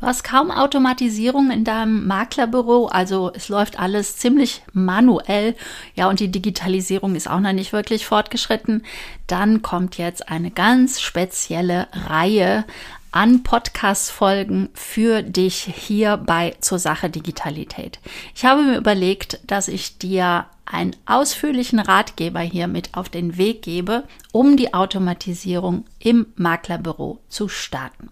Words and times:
Du 0.00 0.06
hast 0.06 0.24
kaum 0.24 0.50
Automatisierung 0.50 1.50
in 1.50 1.64
deinem 1.64 2.06
Maklerbüro, 2.06 2.86
also 2.86 3.30
es 3.32 3.48
läuft 3.48 3.78
alles 3.78 4.16
ziemlich 4.16 4.62
manuell. 4.72 5.54
Ja, 5.94 6.08
und 6.08 6.18
die 6.18 6.30
Digitalisierung 6.30 7.14
ist 7.14 7.30
auch 7.30 7.40
noch 7.40 7.52
nicht 7.52 7.72
wirklich 7.72 8.04
fortgeschritten. 8.04 8.84
Dann 9.28 9.62
kommt 9.62 9.96
jetzt 9.96 10.28
eine 10.28 10.50
ganz 10.50 11.00
spezielle 11.00 11.86
Reihe 11.92 12.64
an 13.12 13.44
Podcast-Folgen 13.44 14.70
für 14.74 15.22
dich 15.22 15.58
hier 15.62 16.16
bei 16.16 16.56
zur 16.60 16.80
Sache 16.80 17.08
Digitalität. 17.08 18.00
Ich 18.34 18.44
habe 18.44 18.62
mir 18.62 18.76
überlegt, 18.76 19.38
dass 19.46 19.68
ich 19.68 19.98
dir 19.98 20.46
einen 20.66 20.96
ausführlichen 21.06 21.78
Ratgeber 21.78 22.40
hier 22.40 22.66
mit 22.66 22.94
auf 22.94 23.08
den 23.08 23.36
Weg 23.36 23.62
gebe, 23.62 24.02
um 24.32 24.56
die 24.56 24.74
Automatisierung 24.74 25.84
im 26.00 26.26
Maklerbüro 26.34 27.20
zu 27.28 27.48
starten. 27.48 28.10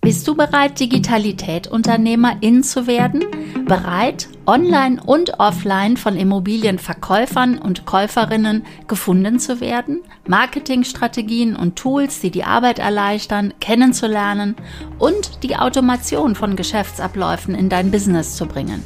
Bist 0.00 0.28
du 0.28 0.36
bereit, 0.36 0.78
Digitalität-Unternehmerin 0.78 2.62
zu 2.62 2.86
werden? 2.86 3.24
Bereit, 3.66 4.28
online 4.46 5.02
und 5.04 5.40
offline 5.40 5.96
von 5.96 6.16
Immobilienverkäufern 6.16 7.58
und 7.58 7.84
Käuferinnen 7.84 8.64
gefunden 8.86 9.40
zu 9.40 9.60
werden? 9.60 10.00
Marketingstrategien 10.26 11.56
und 11.56 11.76
Tools, 11.76 12.20
die 12.20 12.30
die 12.30 12.44
Arbeit 12.44 12.78
erleichtern, 12.78 13.52
kennenzulernen 13.60 14.54
und 14.98 15.42
die 15.42 15.56
Automation 15.56 16.36
von 16.36 16.54
Geschäftsabläufen 16.54 17.54
in 17.56 17.68
dein 17.68 17.90
Business 17.90 18.36
zu 18.36 18.46
bringen? 18.46 18.84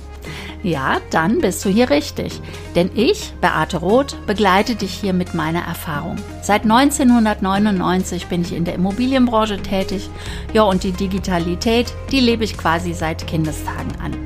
Ja, 0.62 0.98
dann 1.10 1.40
bist 1.40 1.64
du 1.64 1.70
hier 1.70 1.90
richtig. 1.90 2.40
Denn 2.76 2.90
ich, 2.94 3.32
Beate 3.40 3.78
Roth, 3.78 4.16
begleite 4.26 4.76
dich 4.76 4.92
hier 4.92 5.12
mit 5.12 5.34
meiner 5.34 5.62
Erfahrung. 5.62 6.16
Seit 6.40 6.62
1999 6.62 8.26
bin 8.26 8.42
ich 8.42 8.54
in 8.54 8.64
der 8.64 8.74
Immobilienbranche 8.74 9.60
tätig. 9.60 10.08
Ja, 10.52 10.62
und 10.62 10.84
die 10.84 10.92
Digitalität, 10.92 11.92
die 12.12 12.20
lebe 12.20 12.44
ich 12.44 12.56
quasi 12.56 12.94
seit 12.94 13.26
Kindestagen 13.26 13.92
an. 14.00 14.16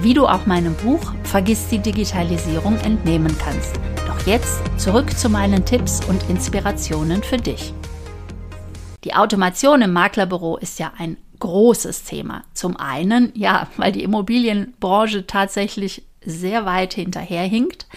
Wie 0.00 0.14
du 0.14 0.26
auch 0.26 0.46
meinem 0.46 0.74
Buch 0.76 1.12
Vergiss 1.24 1.68
die 1.68 1.78
Digitalisierung 1.78 2.78
entnehmen 2.78 3.36
kannst. 3.38 3.74
Doch 4.06 4.26
jetzt 4.26 4.60
zurück 4.78 5.16
zu 5.16 5.28
meinen 5.28 5.64
Tipps 5.64 6.00
und 6.06 6.28
Inspirationen 6.30 7.22
für 7.22 7.36
dich. 7.36 7.74
Die 9.04 9.14
Automation 9.14 9.82
im 9.82 9.92
Maklerbüro 9.92 10.56
ist 10.56 10.78
ja 10.78 10.92
ein 10.96 11.18
großes 11.42 12.04
Thema. 12.04 12.44
Zum 12.54 12.76
einen, 12.76 13.32
ja, 13.34 13.66
weil 13.76 13.90
die 13.90 14.04
Immobilienbranche 14.04 15.26
tatsächlich 15.26 16.04
sehr 16.24 16.64
weit 16.66 16.94
hinterherhinkt 16.94 17.88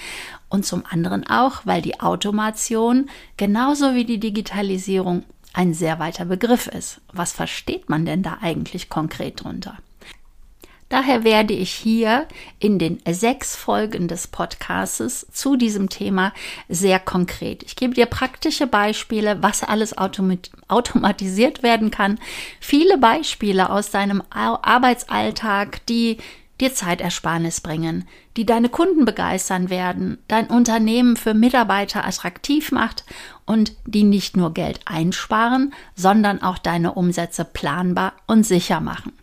und 0.49 0.65
zum 0.65 0.83
anderen 0.89 1.27
auch, 1.27 1.61
weil 1.63 1.83
die 1.83 1.99
Automation 1.99 3.07
genauso 3.37 3.93
wie 3.93 4.03
die 4.03 4.19
Digitalisierung 4.19 5.23
ein 5.53 5.75
sehr 5.75 5.99
weiter 5.99 6.25
Begriff 6.25 6.65
ist. 6.65 7.01
Was 7.13 7.33
versteht 7.33 7.87
man 7.87 8.03
denn 8.03 8.23
da 8.23 8.39
eigentlich 8.41 8.89
konkret 8.89 9.43
drunter? 9.43 9.77
Daher 10.89 11.23
werde 11.23 11.53
ich 11.55 11.71
hier 11.71 12.27
in 12.59 12.77
den 12.77 13.01
sechs 13.09 13.55
Folgen 13.55 14.07
des 14.07 14.27
Podcasts 14.27 15.25
zu 15.31 15.55
diesem 15.55 15.89
Thema 15.89 16.31
sehr 16.69 16.99
konkret. 16.99 17.63
Ich 17.63 17.75
gebe 17.75 17.95
dir 17.95 18.05
praktische 18.05 18.67
Beispiele, 18.67 19.41
was 19.41 19.63
alles 19.63 19.95
automatisiert 19.97 21.63
werden 21.63 21.89
kann. 21.89 22.19
Viele 22.59 22.99
Beispiele 22.99 23.71
aus 23.71 23.89
deinem 23.89 24.21
Arbeitsalltag, 24.29 25.83
die 25.87 26.17
dir 26.61 26.73
Zeitersparnis 26.73 27.61
bringen, 27.61 28.07
die 28.37 28.45
deine 28.45 28.69
Kunden 28.69 29.05
begeistern 29.05 29.71
werden, 29.71 30.19
dein 30.27 30.47
Unternehmen 30.47 31.17
für 31.17 31.33
Mitarbeiter 31.33 32.05
attraktiv 32.05 32.71
macht 32.71 33.05
und 33.45 33.75
die 33.85 34.03
nicht 34.03 34.37
nur 34.37 34.53
Geld 34.53 34.79
einsparen, 34.85 35.73
sondern 35.95 36.43
auch 36.43 36.59
deine 36.59 36.93
Umsätze 36.93 37.43
planbar 37.43 38.13
und 38.27 38.45
sicher 38.45 38.79
machen 38.79 39.13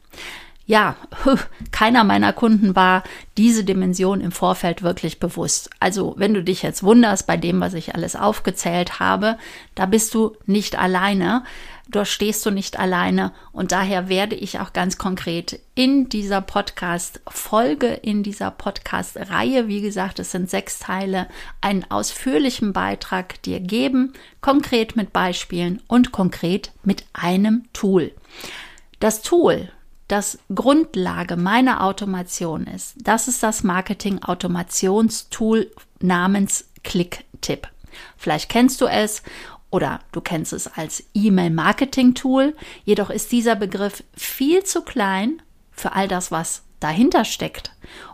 ja, 0.67 0.97
keiner 1.73 2.05
meiner 2.05 2.33
Kunden 2.33 2.77
war 2.77 3.03
diese 3.37 3.65
Dimension 3.65 4.21
im 4.21 4.33
Vorfeld 4.33 4.83
wirklich 4.83 5.19
bewusst. 5.19 5.71
Also, 5.81 6.15
wenn 6.17 6.35
du 6.35 6.43
dich 6.43 6.63
jetzt 6.63 6.83
wunderst 6.83 7.27
bei 7.27 7.37
dem, 7.37 7.61
was 7.61 7.75
ich 7.75 7.95
alles 7.95 8.17
aufgezählt 8.17 9.01
habe, 9.01 9.39
da 9.75 9.87
bist 9.87 10.15
du 10.15 10.37
nicht 10.47 10.78
alleine. 10.78 11.45
Dort 11.89 12.09
stehst 12.09 12.47
du 12.47 12.51
nicht 12.51 12.78
alleine. 12.78 13.33
Und 13.53 13.72
daher 13.72 14.09
werde 14.09 14.37
ich 14.37 14.61
auch 14.61 14.72
ganz 14.72 14.99
konkret 14.99 15.59
in 15.75 16.09
dieser 16.09 16.41
Podcast-Folge, 16.41 17.89
in 17.89 18.22
dieser 18.22 18.51
Podcast-Reihe, 18.51 19.67
wie 19.67 19.81
gesagt, 19.81 20.21
es 20.21 20.31
sind 20.31 20.49
sechs 20.49 20.78
Teile, 20.78 21.27
einen 21.61 21.91
ausführlichen 21.91 22.72
Beitrag 22.72 23.43
dir 23.43 23.59
geben, 23.61 24.12
konkret 24.41 24.95
mit 24.97 25.12
Beispielen 25.12 25.83
und 25.89 26.12
konkret 26.12 26.71
mit 26.84 27.05
einem 27.12 27.65
Tool. 27.72 28.12
Das 29.01 29.21
Tool, 29.22 29.69
das 30.12 30.39
Grundlage 30.55 31.37
meiner 31.39 31.83
Automation 31.83 32.67
ist. 32.67 32.97
Das 32.99 33.28
ist 33.28 33.43
das 33.43 33.65
Marketing-Automationstool 33.65 35.71
namens 36.00 36.67
ClickTip. 36.84 37.67
Vielleicht 38.19 38.51
kennst 38.51 38.83
du 38.83 38.87
es 38.87 39.22
oder 39.71 40.01
du 40.12 40.21
kennst 40.21 40.53
es 40.53 40.67
als 40.67 41.03
E-Mail-Marketing-Tool. 41.15 42.55
Jedoch 42.84 43.09
ist 43.09 43.33
dieser 43.33 43.56
Begriff 43.56 44.05
viel 44.15 44.65
zu 44.65 44.83
klein 44.83 45.41
für 45.71 45.93
all 45.93 46.09
das, 46.09 46.31
was 46.31 46.65
dahinter 46.78 47.25
steckt 47.25 47.72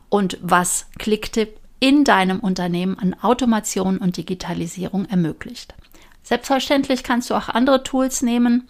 und 0.09 0.39
was 0.41 0.87
ClickTip 1.01 1.59
in 1.81 2.05
deinem 2.05 2.39
Unternehmen 2.39 2.97
an 2.97 3.17
Automation 3.23 3.99
und 3.99 4.17
Digitalisierung 4.17 5.07
ermöglicht. 5.07 5.75
Selbstverständlich 6.23 7.03
kannst 7.03 7.31
du 7.31 7.35
auch 7.35 7.49
andere 7.49 7.83
Tools 7.83 8.23
nehmen, 8.23 8.69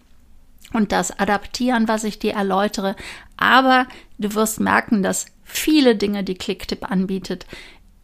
und 0.72 0.92
das 0.92 1.18
adaptieren, 1.18 1.88
was 1.88 2.04
ich 2.04 2.18
dir 2.18 2.34
erläutere. 2.34 2.96
Aber 3.36 3.86
du 4.18 4.34
wirst 4.34 4.60
merken, 4.60 5.02
dass 5.02 5.26
viele 5.44 5.96
Dinge, 5.96 6.24
die 6.24 6.34
Clicktip 6.34 6.90
anbietet, 6.90 7.46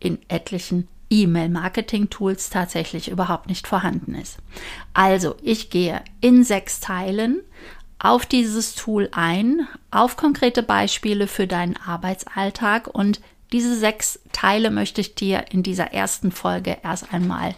in 0.01 0.19
etlichen 0.29 0.89
E-Mail-Marketing-Tools 1.11 2.51
tatsächlich 2.51 3.11
überhaupt 3.11 3.49
nicht 3.49 3.67
vorhanden 3.67 4.15
ist. 4.15 4.39
Also, 4.93 5.37
ich 5.43 5.71
gehe 5.71 6.03
in 6.21 6.45
sechs 6.45 6.81
Teilen 6.81 7.41
auf 7.99 8.27
dieses 8.27 8.75
Tool 8.75 9.09
ein, 9.13 9.67
auf 9.91 10.17
konkrete 10.17 10.63
Beispiele 10.63 11.27
für 11.27 11.47
deinen 11.47 11.77
Arbeitsalltag 11.77 12.89
und 12.89 13.21
diese 13.53 13.77
sechs 13.77 14.21
Teile 14.33 14.71
möchte 14.71 15.01
ich 15.01 15.15
dir 15.15 15.45
in 15.51 15.63
dieser 15.63 15.93
ersten 15.93 16.33
Folge 16.33 16.79
erst 16.83 17.13
einmal 17.15 17.55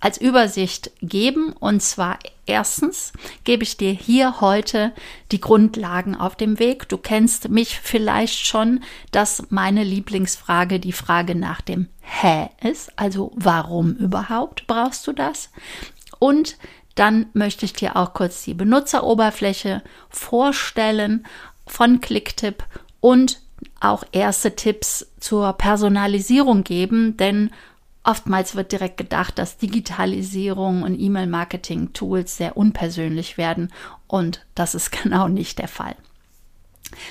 als 0.00 0.18
Übersicht 0.18 0.90
geben. 1.00 1.52
Und 1.52 1.82
zwar 1.82 2.18
erstens 2.46 3.12
gebe 3.44 3.62
ich 3.62 3.76
dir 3.76 3.90
hier 3.90 4.40
heute 4.40 4.92
die 5.32 5.40
Grundlagen 5.40 6.14
auf 6.14 6.36
dem 6.36 6.58
Weg. 6.58 6.88
Du 6.88 6.98
kennst 6.98 7.48
mich 7.48 7.80
vielleicht 7.80 8.46
schon, 8.46 8.80
dass 9.10 9.44
meine 9.50 9.84
Lieblingsfrage 9.84 10.80
die 10.80 10.92
Frage 10.92 11.34
nach 11.34 11.60
dem 11.60 11.88
Hä 12.00 12.48
ist. 12.62 12.92
Also 12.96 13.32
warum 13.34 13.92
überhaupt 13.94 14.66
brauchst 14.66 15.06
du 15.06 15.12
das? 15.12 15.50
Und 16.18 16.56
dann 16.94 17.26
möchte 17.34 17.64
ich 17.66 17.74
dir 17.74 17.96
auch 17.96 18.14
kurz 18.14 18.44
die 18.44 18.54
Benutzeroberfläche 18.54 19.82
vorstellen 20.08 21.26
von 21.66 22.00
Clicktip 22.00 22.64
und 23.00 23.40
auch 23.80 24.04
erste 24.12 24.56
Tipps 24.56 25.06
zur 25.20 25.52
Personalisierung 25.52 26.64
geben, 26.64 27.16
denn 27.16 27.50
Oftmals 28.06 28.54
wird 28.54 28.70
direkt 28.70 28.98
gedacht, 28.98 29.36
dass 29.36 29.58
Digitalisierung 29.58 30.84
und 30.84 30.96
E-Mail-Marketing-Tools 30.96 32.36
sehr 32.36 32.56
unpersönlich 32.56 33.36
werden 33.36 33.72
und 34.06 34.46
das 34.54 34.76
ist 34.76 34.92
genau 35.02 35.26
nicht 35.26 35.58
der 35.58 35.66
Fall. 35.66 35.96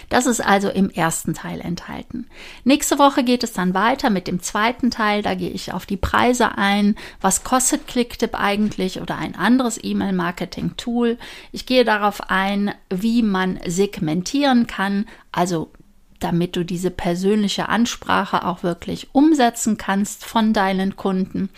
Das 0.07 0.25
ist 0.25 0.39
also 0.39 0.69
im 0.69 0.89
ersten 0.89 1.33
Teil 1.33 1.59
enthalten. 1.59 2.27
Nächste 2.63 2.97
Woche 2.97 3.25
geht 3.25 3.43
es 3.43 3.51
dann 3.51 3.73
weiter 3.73 4.09
mit 4.09 4.25
dem 4.25 4.41
zweiten 4.41 4.89
Teil. 4.89 5.21
Da 5.21 5.35
gehe 5.35 5.49
ich 5.49 5.73
auf 5.73 5.85
die 5.85 5.97
Preise 5.97 6.57
ein. 6.57 6.95
Was 7.19 7.43
kostet 7.43 7.85
Clicktip 7.85 8.33
eigentlich 8.33 9.01
oder 9.01 9.17
ein 9.17 9.35
anderes 9.35 9.77
E-Mail-Marketing-Tool? 9.83 11.17
Ich 11.51 11.65
gehe 11.65 11.83
darauf 11.83 12.29
ein, 12.29 12.73
wie 12.89 13.21
man 13.21 13.59
segmentieren 13.65 14.65
kann, 14.65 15.07
also 15.33 15.71
damit 16.19 16.55
du 16.55 16.63
diese 16.63 16.91
persönliche 16.91 17.69
Ansprache 17.69 18.45
auch 18.45 18.63
wirklich 18.63 19.09
umsetzen 19.13 19.77
kannst 19.77 20.25
von 20.25 20.53
deinen 20.53 20.95
Kunden. 20.95 21.49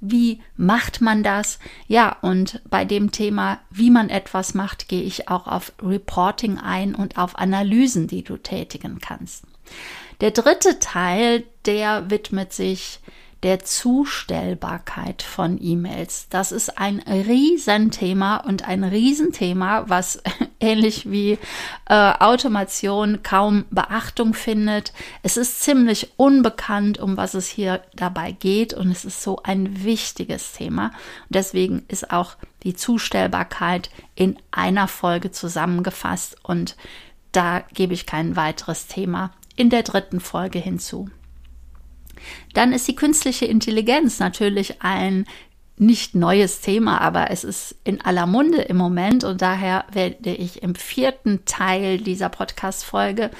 Wie 0.00 0.40
macht 0.56 1.00
man 1.00 1.22
das? 1.22 1.58
Ja, 1.86 2.16
und 2.22 2.60
bei 2.68 2.84
dem 2.84 3.12
Thema, 3.12 3.60
wie 3.70 3.90
man 3.90 4.10
etwas 4.10 4.54
macht, 4.54 4.88
gehe 4.88 5.02
ich 5.02 5.28
auch 5.28 5.46
auf 5.46 5.72
Reporting 5.82 6.58
ein 6.58 6.94
und 6.94 7.18
auf 7.18 7.38
Analysen, 7.38 8.08
die 8.08 8.24
du 8.24 8.36
tätigen 8.36 8.98
kannst. 9.00 9.44
Der 10.20 10.32
dritte 10.32 10.78
Teil, 10.78 11.44
der 11.66 12.10
widmet 12.10 12.52
sich 12.52 13.00
der 13.42 13.64
Zustellbarkeit 13.64 15.22
von 15.22 15.58
E-Mails. 15.60 16.28
Das 16.30 16.52
ist 16.52 16.78
ein 16.78 17.00
Riesenthema 17.00 18.36
und 18.36 18.68
ein 18.68 18.84
Riesenthema, 18.84 19.84
was 19.88 20.22
ähnlich 20.60 21.10
wie 21.10 21.38
äh, 21.88 21.94
Automation 21.94 23.22
kaum 23.24 23.64
Beachtung 23.70 24.34
findet. 24.34 24.92
Es 25.22 25.36
ist 25.36 25.62
ziemlich 25.62 26.12
unbekannt, 26.16 26.98
um 26.98 27.16
was 27.16 27.34
es 27.34 27.48
hier 27.48 27.82
dabei 27.94 28.30
geht 28.30 28.74
und 28.74 28.90
es 28.90 29.04
ist 29.04 29.22
so 29.22 29.40
ein 29.42 29.82
wichtiges 29.82 30.52
Thema. 30.52 30.86
Und 30.86 31.34
deswegen 31.34 31.84
ist 31.88 32.12
auch 32.12 32.36
die 32.62 32.74
Zustellbarkeit 32.74 33.90
in 34.14 34.38
einer 34.52 34.86
Folge 34.86 35.32
zusammengefasst 35.32 36.36
und 36.44 36.76
da 37.32 37.64
gebe 37.72 37.94
ich 37.94 38.06
kein 38.06 38.36
weiteres 38.36 38.86
Thema 38.86 39.32
in 39.56 39.68
der 39.70 39.82
dritten 39.82 40.20
Folge 40.20 40.58
hinzu. 40.58 41.08
Dann 42.54 42.72
ist 42.72 42.88
die 42.88 42.96
künstliche 42.96 43.46
Intelligenz 43.46 44.18
natürlich 44.18 44.82
ein 44.82 45.26
nicht 45.78 46.14
neues 46.14 46.60
Thema, 46.60 47.00
aber 47.00 47.30
es 47.30 47.44
ist 47.44 47.74
in 47.84 48.00
aller 48.00 48.26
Munde 48.26 48.62
im 48.62 48.76
Moment 48.76 49.24
und 49.24 49.42
daher 49.42 49.84
werde 49.90 50.30
ich 50.30 50.62
im 50.62 50.74
vierten 50.74 51.44
Teil 51.44 51.98
dieser 51.98 52.28
Podcast-Folge 52.28 53.30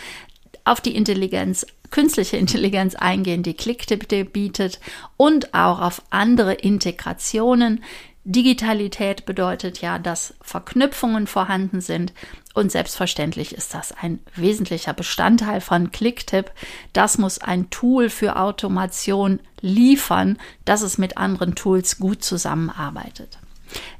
auf 0.64 0.80
die 0.80 0.96
Intelligenz, 0.96 1.66
künstliche 1.90 2.36
Intelligenz 2.36 2.94
eingehen, 2.94 3.42
die 3.42 3.54
Clicktip 3.54 4.32
bietet 4.32 4.80
und 5.16 5.54
auch 5.54 5.80
auf 5.80 6.02
andere 6.10 6.54
Integrationen, 6.54 7.82
Digitalität 8.24 9.26
bedeutet 9.26 9.80
ja, 9.80 9.98
dass 9.98 10.34
Verknüpfungen 10.42 11.26
vorhanden 11.26 11.80
sind 11.80 12.12
und 12.54 12.70
selbstverständlich 12.70 13.54
ist 13.54 13.74
das 13.74 13.92
ein 13.92 14.20
wesentlicher 14.34 14.92
Bestandteil 14.92 15.60
von 15.60 15.90
Clicktip. 15.90 16.50
Das 16.92 17.18
muss 17.18 17.38
ein 17.38 17.70
Tool 17.70 18.10
für 18.10 18.36
Automation 18.36 19.40
liefern, 19.60 20.38
dass 20.64 20.82
es 20.82 20.98
mit 20.98 21.16
anderen 21.16 21.54
Tools 21.54 21.98
gut 21.98 22.22
zusammenarbeitet. 22.22 23.38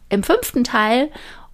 Im 0.09 0.23
fünften 0.23 0.65
Teil 0.65 1.11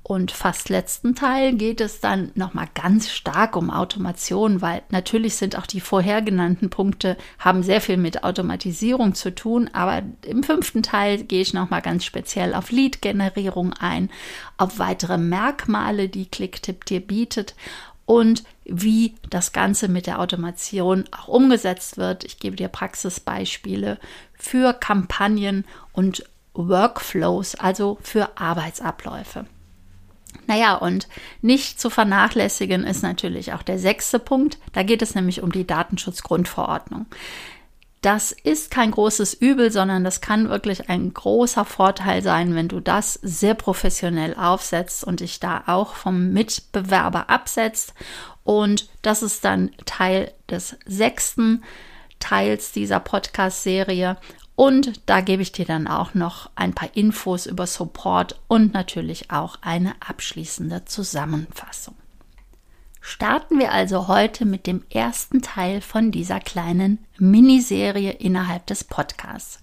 und 0.08 0.30
fast 0.30 0.70
letzten 0.70 1.14
Teil 1.14 1.52
geht 1.52 1.82
es 1.82 2.00
dann 2.00 2.32
nochmal 2.34 2.66
ganz 2.72 3.10
stark 3.10 3.54
um 3.56 3.70
Automation, 3.70 4.62
weil 4.62 4.80
natürlich 4.88 5.36
sind 5.36 5.58
auch 5.58 5.66
die 5.66 5.82
vorher 5.82 6.22
genannten 6.22 6.70
Punkte, 6.70 7.18
haben 7.38 7.62
sehr 7.62 7.82
viel 7.82 7.98
mit 7.98 8.24
Automatisierung 8.24 9.14
zu 9.14 9.34
tun. 9.34 9.68
Aber 9.74 10.02
im 10.24 10.42
fünften 10.42 10.82
Teil 10.82 11.24
gehe 11.24 11.42
ich 11.42 11.52
nochmal 11.52 11.82
ganz 11.82 12.06
speziell 12.06 12.54
auf 12.54 12.70
Lead-Generierung 12.70 13.74
ein, 13.74 14.08
auf 14.56 14.78
weitere 14.78 15.18
Merkmale, 15.18 16.08
die 16.08 16.24
Clicktip 16.24 16.86
dir 16.86 17.00
bietet 17.00 17.54
und 18.06 18.44
wie 18.64 19.14
das 19.28 19.52
Ganze 19.52 19.88
mit 19.88 20.06
der 20.06 20.20
Automation 20.20 21.04
auch 21.10 21.28
umgesetzt 21.28 21.98
wird. 21.98 22.24
Ich 22.24 22.38
gebe 22.38 22.56
dir 22.56 22.68
Praxisbeispiele 22.68 23.98
für 24.32 24.72
Kampagnen 24.72 25.66
und 25.92 26.24
Workflows, 26.54 27.56
also 27.56 27.98
für 28.00 28.38
Arbeitsabläufe. 28.38 29.44
Naja, 30.46 30.76
und 30.76 31.08
nicht 31.42 31.80
zu 31.80 31.90
vernachlässigen 31.90 32.84
ist 32.84 33.02
natürlich 33.02 33.52
auch 33.52 33.62
der 33.62 33.78
sechste 33.78 34.18
Punkt. 34.18 34.58
Da 34.72 34.82
geht 34.82 35.02
es 35.02 35.14
nämlich 35.14 35.42
um 35.42 35.52
die 35.52 35.66
Datenschutzgrundverordnung. 35.66 37.06
Das 38.00 38.30
ist 38.30 38.70
kein 38.70 38.92
großes 38.92 39.34
Übel, 39.34 39.72
sondern 39.72 40.04
das 40.04 40.20
kann 40.20 40.48
wirklich 40.48 40.88
ein 40.88 41.12
großer 41.12 41.64
Vorteil 41.64 42.22
sein, 42.22 42.54
wenn 42.54 42.68
du 42.68 42.78
das 42.78 43.14
sehr 43.14 43.54
professionell 43.54 44.34
aufsetzt 44.36 45.02
und 45.02 45.20
dich 45.20 45.40
da 45.40 45.64
auch 45.66 45.94
vom 45.94 46.32
Mitbewerber 46.32 47.28
absetzt. 47.28 47.94
Und 48.44 48.88
das 49.02 49.22
ist 49.22 49.44
dann 49.44 49.72
Teil 49.84 50.32
des 50.48 50.76
sechsten 50.86 51.64
Teils 52.20 52.72
dieser 52.72 53.00
Podcast-Serie. 53.00 54.16
Und 54.58 55.02
da 55.06 55.20
gebe 55.20 55.40
ich 55.40 55.52
dir 55.52 55.66
dann 55.66 55.86
auch 55.86 56.14
noch 56.14 56.50
ein 56.56 56.72
paar 56.72 56.88
Infos 56.96 57.46
über 57.46 57.64
Support 57.64 58.40
und 58.48 58.74
natürlich 58.74 59.30
auch 59.30 59.58
eine 59.60 59.94
abschließende 60.04 60.84
Zusammenfassung. 60.84 61.94
Starten 63.00 63.60
wir 63.60 63.70
also 63.70 64.08
heute 64.08 64.44
mit 64.46 64.66
dem 64.66 64.82
ersten 64.90 65.42
Teil 65.42 65.80
von 65.80 66.10
dieser 66.10 66.40
kleinen 66.40 66.98
Miniserie 67.18 68.10
innerhalb 68.10 68.66
des 68.66 68.82
Podcasts. 68.82 69.60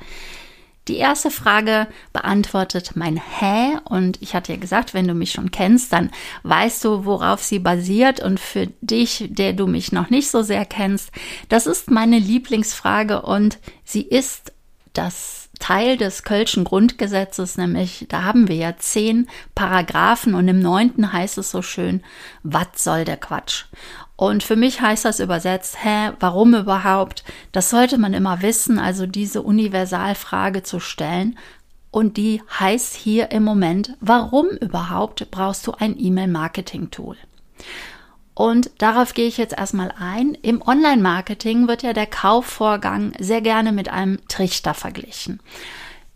Die 0.88 0.96
erste 0.96 1.30
Frage 1.30 1.88
beantwortet 2.14 2.92
mein 2.96 3.18
Hä 3.18 3.78
und 3.84 4.22
ich 4.22 4.34
hatte 4.34 4.54
ja 4.54 4.60
gesagt, 4.60 4.94
wenn 4.94 5.10
du 5.10 5.14
mich 5.14 5.34
schon 5.34 5.52
kennst, 5.52 5.92
dann 5.92 6.10
weißt 6.44 6.86
du, 6.86 7.04
worauf 7.04 7.44
sie 7.44 7.60
basiert 7.60 8.22
und 8.22 8.40
für 8.40 8.68
dich, 8.80 9.26
der 9.30 9.52
du 9.52 9.68
mich 9.68 9.92
noch 9.92 10.10
nicht 10.10 10.30
so 10.30 10.42
sehr 10.42 10.64
kennst, 10.64 11.12
das 11.50 11.68
ist 11.68 11.92
meine 11.92 12.18
Lieblingsfrage 12.18 13.24
und 13.24 13.60
sie 13.84 14.04
ist 14.04 14.54
das 14.98 15.50
Teil 15.60 15.98
des 15.98 16.24
Kölschen 16.24 16.64
Grundgesetzes, 16.64 17.58
nämlich 17.58 18.06
da 18.10 18.24
haben 18.24 18.48
wir 18.48 18.56
ja 18.56 18.78
zehn 18.78 19.28
Paragraphen 19.54 20.36
und 20.36 20.48
im 20.48 20.60
neunten 20.60 21.14
heißt 21.14 21.38
es 21.38 21.52
so 21.52 21.62
schön, 21.62 22.04
was 22.44 22.68
soll 22.76 23.06
der 23.06 23.18
Quatsch? 23.18 23.66
Und 24.18 24.44
für 24.44 24.56
mich 24.56 24.82
heißt 24.82 25.06
das 25.06 25.20
übersetzt, 25.20 25.78
hä, 25.84 26.12
warum 26.20 26.56
überhaupt? 26.56 27.24
Das 27.52 27.70
sollte 27.70 27.98
man 27.98 28.14
immer 28.14 28.42
wissen, 28.42 28.80
also 28.80 29.06
diese 29.06 29.42
Universalfrage 29.42 30.64
zu 30.64 30.80
stellen. 30.80 31.38
Und 31.92 32.18
die 32.18 32.42
heißt 32.60 32.96
hier 32.96 33.32
im 33.32 33.44
Moment, 33.44 33.96
warum 34.00 34.48
überhaupt 34.48 35.30
brauchst 35.32 35.68
du 35.68 35.74
ein 35.74 35.96
E-Mail-Marketing-Tool? 35.98 37.18
Und 38.36 38.70
darauf 38.80 39.14
gehe 39.14 39.28
ich 39.28 39.38
jetzt 39.38 39.58
erstmal 39.58 39.94
ein. 39.98 40.38
Im 40.42 40.62
Online-Marketing 40.62 41.68
wird 41.68 41.84
ja 41.84 41.94
der 41.94 42.06
Kaufvorgang 42.06 43.14
sehr 43.18 43.42
gerne 43.42 43.72
mit 43.72 43.90
einem 43.90 44.20
Trichter 44.28 44.74
verglichen. 44.74 45.40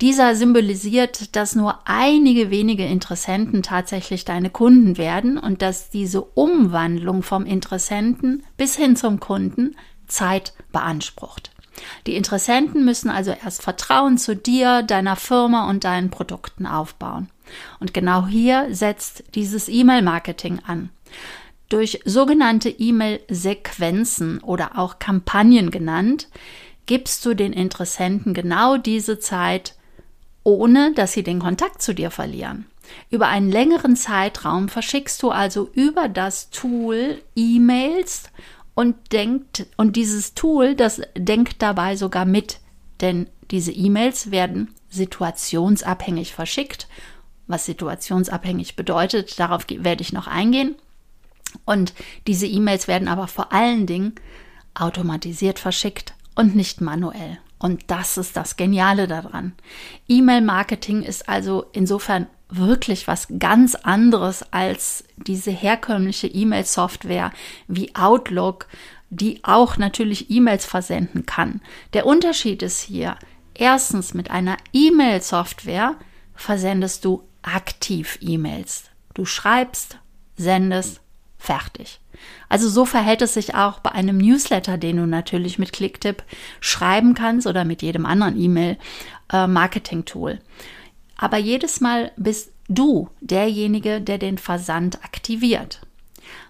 Dieser 0.02 0.36
symbolisiert, 0.36 1.36
dass 1.36 1.56
nur 1.56 1.80
einige 1.86 2.52
wenige 2.52 2.86
Interessenten 2.86 3.64
tatsächlich 3.64 4.24
deine 4.26 4.50
Kunden 4.50 4.98
werden 4.98 5.38
und 5.38 5.62
dass 5.62 5.90
diese 5.90 6.22
Umwandlung 6.22 7.24
vom 7.24 7.46
Interessenten 7.46 8.44
bis 8.56 8.76
hin 8.76 8.96
zum 8.96 9.20
Kunden 9.20 9.76
Zeit 10.08 10.54
beansprucht. 10.72 11.52
Die 12.06 12.16
Interessenten 12.16 12.84
müssen 12.84 13.10
also 13.10 13.32
erst 13.32 13.62
Vertrauen 13.62 14.18
zu 14.18 14.36
dir, 14.36 14.84
deiner 14.84 15.16
Firma 15.16 15.70
und 15.70 15.86
deinen 15.86 16.10
Produkten 16.10 16.66
aufbauen. 16.66 17.30
Und 17.80 17.94
genau 17.94 18.28
hier 18.28 18.68
setzt 18.72 19.24
dieses 19.36 19.70
E-Mail-Marketing 19.70 20.60
an. 20.66 20.90
Durch 21.70 22.00
sogenannte 22.04 22.70
E-Mail-Sequenzen 22.70 24.40
oder 24.40 24.78
auch 24.80 24.98
Kampagnen 24.98 25.70
genannt, 25.70 26.28
gibst 26.88 27.24
du 27.26 27.36
den 27.36 27.54
Interessenten 27.54 28.34
genau 28.34 28.78
diese 28.78 29.20
Zeit, 29.20 29.76
ohne 30.44 30.94
dass 30.96 31.14
sie 31.14 31.22
den 31.22 31.38
Kontakt 31.40 31.84
zu 31.84 31.94
dir 31.94 32.10
verlieren. 32.10 32.66
Über 33.12 33.28
einen 33.28 33.52
längeren 33.52 33.96
Zeitraum 33.96 34.68
verschickst 34.68 35.22
du 35.22 35.30
also 35.30 35.70
über 35.74 36.10
das 36.10 36.50
Tool 36.50 37.22
E-Mails 37.36 38.24
und 38.74 39.12
denkt, 39.12 39.68
und 39.78 39.96
dieses 39.96 40.34
Tool, 40.34 40.74
das 40.74 41.02
denkt 41.16 41.62
dabei 41.62 41.96
sogar 41.96 42.26
mit, 42.26 42.60
denn 43.02 43.28
diese 43.52 43.72
E-Mails 43.72 44.32
werden 44.32 44.74
situationsabhängig 44.90 46.34
verschickt. 46.34 46.88
Was 47.46 47.66
situationsabhängig 47.66 48.76
bedeutet, 48.76 49.40
darauf 49.40 49.66
werde 49.70 50.02
ich 50.02 50.14
noch 50.14 50.26
eingehen. 50.26 50.76
Und 51.66 51.94
diese 52.28 52.48
E-Mails 52.48 52.88
werden 52.88 53.08
aber 53.08 53.28
vor 53.28 53.52
allen 53.52 53.86
Dingen 53.86 54.16
automatisiert 54.74 55.60
verschickt 55.60 56.14
und 56.36 56.56
nicht 56.56 56.82
manuell. 56.82 57.40
Und 57.60 57.84
das 57.88 58.18
ist 58.18 58.38
das 58.38 58.56
Geniale 58.56 59.08
daran. 59.08 59.54
E-Mail-Marketing 60.08 61.04
ist 61.04 61.28
also 61.28 61.66
insofern 61.74 62.28
wirklich 62.50 63.08
was 63.08 63.28
ganz 63.38 63.76
anderes 63.76 64.44
als 64.52 65.04
diese 65.18 65.52
herkömmliche 65.52 66.28
E-Mail-Software 66.28 67.32
wie 67.68 67.94
Outlook, 67.96 68.68
die 69.10 69.44
auch 69.44 69.78
natürlich 69.78 70.32
E-Mails 70.32 70.66
versenden 70.66 71.26
kann. 71.26 71.62
Der 71.94 72.06
Unterschied 72.06 72.64
ist 72.64 72.80
hier, 72.80 73.18
erstens 73.54 74.14
mit 74.14 74.32
einer 74.32 74.58
E-Mail-Software 74.72 75.96
versendest 76.34 77.06
du 77.06 77.24
aktiv 77.42 78.18
E-Mails. 78.22 78.86
Du 79.14 79.26
schreibst, 79.26 79.98
sendest, 80.38 81.02
Fertig. 81.40 82.02
Also 82.50 82.70
so 82.70 82.86
verhält 82.86 83.22
es 83.22 83.34
sich 83.34 83.56
auch 83.56 83.80
bei 83.80 83.94
einem 83.94 84.18
Newsletter, 84.18 84.78
den 84.78 84.98
du 84.98 85.08
natürlich 85.08 85.58
mit 85.58 85.72
Clicktip 85.72 86.24
schreiben 86.60 87.16
kannst 87.16 87.48
oder 87.48 87.64
mit 87.64 87.82
jedem 87.82 88.06
anderen 88.06 88.40
E-Mail-Marketing-Tool. 88.40 90.32
Äh, 90.32 90.40
Aber 91.16 91.38
jedes 91.38 91.80
Mal 91.80 92.12
bist 92.18 92.52
du 92.68 93.10
derjenige, 93.22 94.02
der 94.02 94.18
den 94.18 94.38
Versand 94.38 95.02
aktiviert. 95.04 95.82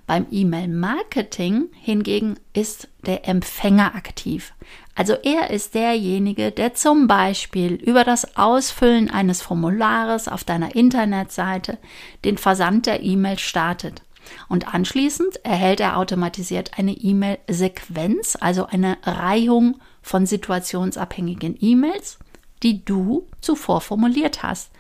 Beim 0.08 0.26
E-Mail-Marketing 0.32 1.68
hingegen 1.80 2.38
ist 2.54 2.88
der 3.06 3.28
Empfänger 3.28 3.94
aktiv. 3.94 4.54
Also 4.96 5.14
er 5.14 5.52
ist 5.52 5.76
derjenige, 5.76 6.52
der 6.52 6.74
zum 6.74 7.06
Beispiel 7.08 7.76
über 7.76 8.04
das 8.04 8.36
Ausfüllen 8.36 9.12
eines 9.12 9.44
Formulares 9.44 10.28
auf 10.28 10.44
deiner 10.44 10.76
Internetseite 10.76 11.78
den 12.26 12.40
Versand 12.40 12.88
der 12.88 13.04
E-Mail 13.04 13.38
startet. 13.38 14.02
Und 14.48 14.74
anschließend 14.74 15.46
erhält 15.46 15.80
er 15.80 15.98
automatisiert 15.98 16.78
eine 16.78 16.94
E-Mail-Sequenz, 16.94 18.38
also 18.40 18.66
eine 18.66 18.98
Reihung 19.04 19.80
von 20.02 20.26
situationsabhängigen 20.26 21.58
E-Mails, 21.60 22.20
die 22.64 22.84
du 22.84 23.28
zuvor 23.42 23.82
formuliert 23.82 24.44
hast, 24.44 24.72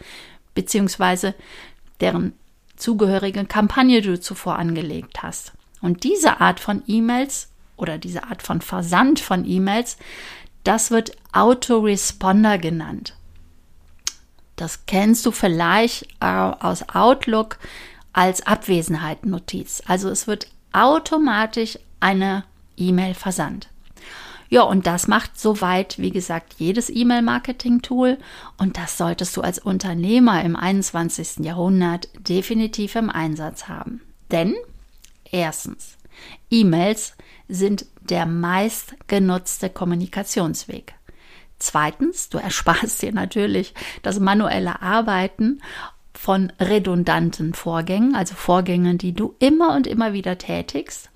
beziehungsweise 0.55 1.35
deren 2.01 2.33
zugehörige 2.75 3.45
Kampagne 3.45 4.01
du 4.01 4.19
zuvor 4.19 4.57
angelegt 4.57 5.21
hast. 5.21 5.53
Und 5.81 6.03
diese 6.03 6.41
Art 6.41 6.59
von 6.59 6.83
E-Mails 6.87 7.49
oder 7.77 7.97
diese 7.97 8.23
Art 8.23 8.41
von 8.41 8.61
Versand 8.61 9.19
von 9.19 9.45
E-Mails, 9.45 9.97
das 10.63 10.91
wird 10.91 11.11
Autoresponder 11.31 12.57
genannt. 12.57 13.15
Das 14.55 14.85
kennst 14.85 15.25
du 15.25 15.31
vielleicht 15.31 16.03
äh, 16.19 16.25
aus 16.25 16.89
Outlook 16.89 17.59
als 18.13 18.45
Abwesenheitennotiz. 18.45 19.83
Also 19.87 20.09
es 20.09 20.27
wird 20.27 20.47
automatisch 20.71 21.79
eine 21.99 22.43
E-Mail 22.77 23.13
versandt. 23.13 23.69
Ja, 24.51 24.63
und 24.63 24.87
das 24.87 25.07
macht 25.07 25.39
soweit, 25.39 25.99
wie 25.99 26.09
gesagt, 26.09 26.55
jedes 26.57 26.89
E-Mail-Marketing-Tool. 26.89 28.17
Und 28.57 28.77
das 28.77 28.97
solltest 28.97 29.37
du 29.37 29.41
als 29.41 29.59
Unternehmer 29.59 30.43
im 30.43 30.55
21. 30.55 31.45
Jahrhundert 31.45 32.09
definitiv 32.27 32.95
im 32.95 33.11
Einsatz 33.11 33.67
haben. 33.67 34.01
Denn 34.31 34.55
erstens, 35.31 35.97
E-Mails 36.49 37.13
sind 37.47 37.85
der 38.01 38.25
meistgenutzte 38.25 39.69
Kommunikationsweg. 39.69 40.95
Zweitens, 41.59 42.29
du 42.29 42.39
ersparst 42.39 43.01
dir 43.03 43.13
natürlich 43.13 43.75
das 44.01 44.19
manuelle 44.19 44.81
Arbeiten 44.81 45.61
von 46.19 46.51
redundanten 46.59 47.53
Vorgängen, 47.53 48.13
also 48.13 48.35
Vorgängen, 48.35 48.97
die 48.97 49.13
du 49.13 49.35
immer 49.39 49.73
und 49.73 49.87
immer 49.87 50.11
wieder 50.11 50.37
tätigst. 50.37 51.09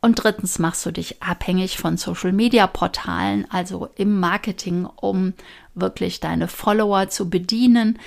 Und 0.00 0.14
drittens 0.14 0.58
machst 0.58 0.86
du 0.86 0.90
dich 0.90 1.22
abhängig 1.22 1.76
von 1.76 1.98
Social-Media-Portalen, 1.98 3.46
also 3.50 3.90
im 3.96 4.18
Marketing, 4.18 4.86
um 4.86 5.34
wirklich 5.74 6.20
deine 6.20 6.48
Follower 6.48 7.10
zu 7.10 7.28
bedienen, 7.28 7.98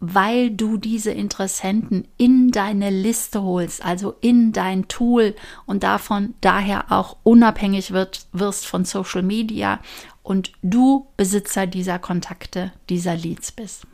weil 0.00 0.50
du 0.50 0.78
diese 0.78 1.10
Interessenten 1.10 2.08
in 2.16 2.50
deine 2.50 2.88
Liste 2.88 3.42
holst, 3.42 3.84
also 3.84 4.14
in 4.22 4.52
dein 4.52 4.88
Tool 4.88 5.34
und 5.66 5.82
davon 5.82 6.32
daher 6.40 6.92
auch 6.92 7.18
unabhängig 7.24 7.90
wird, 7.90 8.26
wirst 8.32 8.66
von 8.66 8.86
Social 8.86 9.22
Media 9.22 9.80
und 10.22 10.52
du 10.62 11.08
Besitzer 11.18 11.66
dieser 11.66 11.98
Kontakte, 11.98 12.72
dieser 12.88 13.16
Leads 13.16 13.52
bist. 13.52 13.86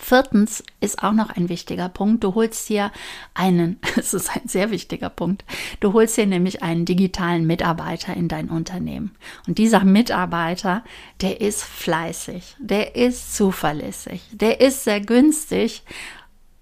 Viertens 0.00 0.62
ist 0.80 1.02
auch 1.02 1.12
noch 1.12 1.30
ein 1.30 1.48
wichtiger 1.48 1.88
Punkt. 1.88 2.22
Du 2.22 2.36
holst 2.36 2.68
dir 2.68 2.92
einen, 3.34 3.80
es 3.96 4.14
ist 4.14 4.30
ein 4.30 4.46
sehr 4.46 4.70
wichtiger 4.70 5.10
Punkt, 5.10 5.44
du 5.80 5.92
holst 5.92 6.16
dir 6.16 6.24
nämlich 6.24 6.62
einen 6.62 6.84
digitalen 6.84 7.46
Mitarbeiter 7.46 8.14
in 8.14 8.28
dein 8.28 8.48
Unternehmen. 8.48 9.16
Und 9.48 9.58
dieser 9.58 9.84
Mitarbeiter, 9.84 10.84
der 11.20 11.40
ist 11.40 11.64
fleißig, 11.64 12.56
der 12.60 12.94
ist 12.94 13.36
zuverlässig, 13.36 14.22
der 14.30 14.60
ist 14.60 14.84
sehr 14.84 15.00
günstig 15.00 15.82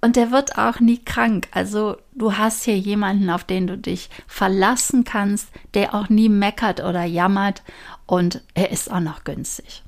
und 0.00 0.16
der 0.16 0.30
wird 0.30 0.56
auch 0.56 0.80
nie 0.80 0.98
krank. 1.04 1.48
Also 1.50 1.98
du 2.14 2.38
hast 2.38 2.64
hier 2.64 2.78
jemanden, 2.78 3.28
auf 3.28 3.44
den 3.44 3.66
du 3.66 3.76
dich 3.76 4.08
verlassen 4.26 5.04
kannst, 5.04 5.50
der 5.74 5.94
auch 5.94 6.08
nie 6.08 6.30
meckert 6.30 6.80
oder 6.80 7.04
jammert 7.04 7.62
und 8.06 8.42
er 8.54 8.70
ist 8.70 8.90
auch 8.90 9.00
noch 9.00 9.24
günstig. 9.24 9.82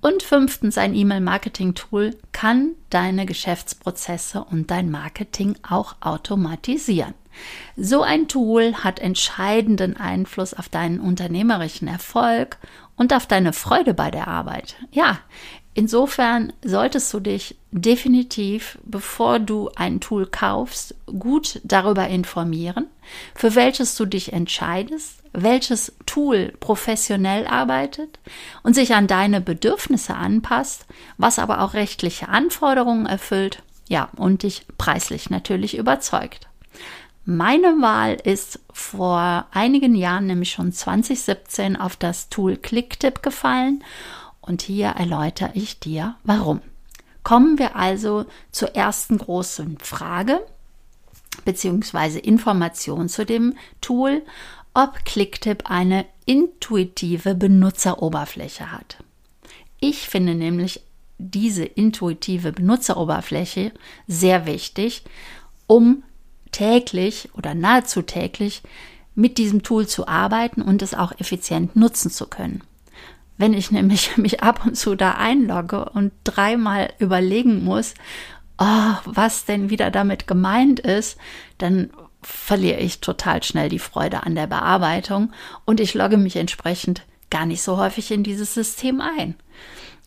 Und 0.00 0.22
fünftens, 0.22 0.78
ein 0.78 0.94
E-Mail-Marketing-Tool 0.94 2.16
kann 2.32 2.74
deine 2.90 3.26
Geschäftsprozesse 3.26 4.44
und 4.44 4.70
dein 4.70 4.90
Marketing 4.90 5.56
auch 5.68 5.96
automatisieren. 6.00 7.14
So 7.76 8.02
ein 8.02 8.28
Tool 8.28 8.74
hat 8.74 9.00
entscheidenden 9.00 9.96
Einfluss 9.96 10.54
auf 10.54 10.68
deinen 10.68 11.00
unternehmerischen 11.00 11.88
Erfolg 11.88 12.58
und 12.96 13.12
auf 13.12 13.26
deine 13.26 13.52
Freude 13.52 13.94
bei 13.94 14.10
der 14.10 14.28
Arbeit. 14.28 14.76
Ja, 14.92 15.18
insofern 15.74 16.52
solltest 16.64 17.12
du 17.12 17.20
dich 17.20 17.56
definitiv, 17.70 18.78
bevor 18.84 19.38
du 19.38 19.70
ein 19.76 20.00
Tool 20.00 20.26
kaufst, 20.26 20.94
gut 21.06 21.60
darüber 21.64 22.08
informieren, 22.08 22.86
für 23.34 23.54
welches 23.54 23.96
du 23.96 24.06
dich 24.06 24.32
entscheidest 24.32 25.17
welches 25.32 25.94
Tool 26.06 26.54
professionell 26.60 27.46
arbeitet 27.46 28.18
und 28.62 28.74
sich 28.74 28.94
an 28.94 29.06
deine 29.06 29.40
Bedürfnisse 29.40 30.14
anpasst, 30.14 30.86
was 31.16 31.38
aber 31.38 31.62
auch 31.62 31.74
rechtliche 31.74 32.28
Anforderungen 32.28 33.06
erfüllt, 33.06 33.62
ja, 33.88 34.10
und 34.16 34.42
dich 34.42 34.66
preislich 34.76 35.30
natürlich 35.30 35.76
überzeugt. 35.76 36.48
Meine 37.24 37.82
Wahl 37.82 38.14
ist 38.14 38.60
vor 38.72 39.46
einigen 39.50 39.94
Jahren, 39.94 40.26
nämlich 40.26 40.50
schon 40.50 40.72
2017, 40.72 41.76
auf 41.76 41.96
das 41.96 42.30
Tool 42.30 42.56
Clicktip 42.56 43.22
gefallen 43.22 43.84
und 44.40 44.62
hier 44.62 44.88
erläutere 44.88 45.50
ich 45.54 45.78
dir, 45.78 46.16
warum. 46.24 46.62
Kommen 47.22 47.58
wir 47.58 47.76
also 47.76 48.24
zur 48.50 48.74
ersten 48.74 49.18
großen 49.18 49.76
Frage 49.78 50.40
beziehungsweise 51.44 52.18
Information 52.18 53.08
zu 53.08 53.24
dem 53.24 53.54
Tool 53.80 54.22
ob 54.74 55.04
Clicktip 55.04 55.70
eine 55.70 56.06
intuitive 56.26 57.34
Benutzeroberfläche 57.34 58.70
hat. 58.70 58.98
Ich 59.80 60.08
finde 60.08 60.34
nämlich 60.34 60.82
diese 61.18 61.64
intuitive 61.64 62.52
Benutzeroberfläche 62.52 63.72
sehr 64.06 64.46
wichtig, 64.46 65.04
um 65.66 66.02
täglich 66.52 67.28
oder 67.34 67.54
nahezu 67.54 68.02
täglich 68.02 68.62
mit 69.14 69.38
diesem 69.38 69.62
Tool 69.62 69.86
zu 69.86 70.06
arbeiten 70.06 70.62
und 70.62 70.80
es 70.80 70.94
auch 70.94 71.12
effizient 71.18 71.74
nutzen 71.74 72.10
zu 72.10 72.26
können. 72.26 72.62
Wenn 73.36 73.52
ich 73.52 73.70
nämlich 73.70 74.16
mich 74.16 74.42
ab 74.42 74.64
und 74.64 74.76
zu 74.76 74.94
da 74.94 75.12
einlogge 75.12 75.88
und 75.88 76.12
dreimal 76.24 76.92
überlegen 76.98 77.64
muss, 77.64 77.94
oh, 78.58 78.94
was 79.04 79.44
denn 79.44 79.70
wieder 79.70 79.90
damit 79.90 80.26
gemeint 80.26 80.80
ist, 80.80 81.18
dann 81.58 81.90
verliere 82.22 82.80
ich 82.80 83.00
total 83.00 83.42
schnell 83.42 83.68
die 83.68 83.78
Freude 83.78 84.24
an 84.24 84.34
der 84.34 84.46
Bearbeitung 84.46 85.32
und 85.64 85.80
ich 85.80 85.94
logge 85.94 86.16
mich 86.16 86.36
entsprechend 86.36 87.02
gar 87.30 87.46
nicht 87.46 87.62
so 87.62 87.76
häufig 87.76 88.10
in 88.10 88.22
dieses 88.22 88.54
System 88.54 89.00
ein. 89.00 89.34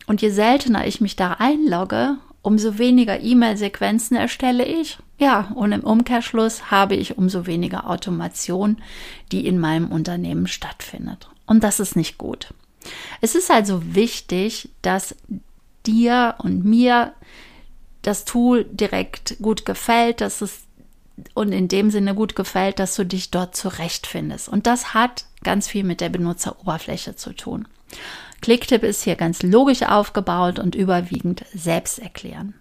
Und 0.06 0.22
je 0.22 0.30
seltener 0.30 0.86
ich 0.86 1.00
mich 1.00 1.16
da 1.16 1.34
einlogge, 1.38 2.16
umso 2.42 2.78
weniger 2.78 3.20
E-Mail-Sequenzen 3.20 4.16
erstelle 4.16 4.64
ich. 4.64 4.98
Ja, 5.18 5.52
und 5.54 5.70
im 5.72 5.84
Umkehrschluss 5.84 6.70
habe 6.70 6.96
ich 6.96 7.16
umso 7.16 7.46
weniger 7.46 7.88
Automation, 7.88 8.78
die 9.30 9.46
in 9.46 9.60
meinem 9.60 9.92
Unternehmen 9.92 10.48
stattfindet. 10.48 11.28
Und 11.46 11.62
das 11.62 11.78
ist 11.78 11.94
nicht 11.94 12.18
gut. 12.18 12.52
Es 13.20 13.36
ist 13.36 13.50
also 13.50 13.94
wichtig, 13.94 14.70
dass 14.82 15.14
dir 15.86 16.34
und 16.38 16.64
mir 16.64 17.12
das 18.02 18.24
Tool 18.24 18.64
direkt 18.64 19.36
gut 19.40 19.64
gefällt, 19.64 20.20
dass 20.20 20.40
es 20.40 20.62
und 21.34 21.52
in 21.52 21.68
dem 21.68 21.90
Sinne 21.90 22.14
gut 22.14 22.34
gefällt, 22.36 22.78
dass 22.78 22.96
du 22.96 23.04
dich 23.04 23.30
dort 23.30 23.54
zurechtfindest. 23.54 24.48
Und 24.48 24.66
das 24.66 24.94
hat 24.94 25.26
ganz 25.44 25.68
viel 25.68 25.84
mit 25.84 26.00
der 26.00 26.08
Benutzeroberfläche 26.08 27.16
zu 27.16 27.32
tun. 27.32 27.68
Clicktip 28.40 28.82
ist 28.82 29.02
hier 29.02 29.16
ganz 29.16 29.42
logisch 29.42 29.82
aufgebaut 29.82 30.58
und 30.58 30.74
überwiegend 30.74 31.44
selbsterklärend. 31.54 32.54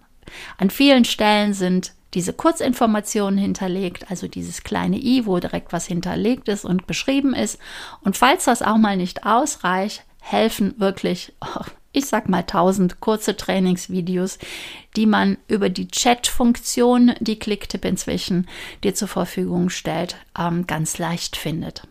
An 0.57 0.69
vielen 0.69 1.05
Stellen 1.05 1.53
sind 1.53 1.93
diese 2.13 2.33
Kurzinformationen 2.33 3.39
hinterlegt, 3.39 4.11
also 4.11 4.27
dieses 4.27 4.63
kleine 4.63 4.97
i, 4.97 5.25
wo 5.25 5.39
direkt 5.39 5.71
was 5.71 5.85
hinterlegt 5.85 6.49
ist 6.49 6.65
und 6.65 6.87
beschrieben 6.87 7.33
ist. 7.33 7.57
Und 8.01 8.17
falls 8.17 8.45
das 8.45 8.61
auch 8.61 8.77
mal 8.77 8.97
nicht 8.97 9.25
ausreicht, 9.25 10.03
helfen 10.19 10.75
wirklich 10.77 11.33
oh, 11.41 11.65
ich 11.93 12.05
sag 12.05 12.29
mal 12.29 12.43
tausend 12.43 12.99
kurze 12.99 13.35
Trainingsvideos, 13.35 14.39
die 14.95 15.05
man 15.05 15.37
über 15.47 15.69
die 15.69 15.87
Chat-Funktion, 15.87 17.13
die 17.19 17.39
Clicktip 17.39 17.85
inzwischen 17.85 18.47
dir 18.83 18.95
zur 18.95 19.07
Verfügung 19.07 19.69
stellt, 19.69 20.15
ähm, 20.37 20.67
ganz 20.67 20.97
leicht 20.97 21.35
findet. 21.35 21.87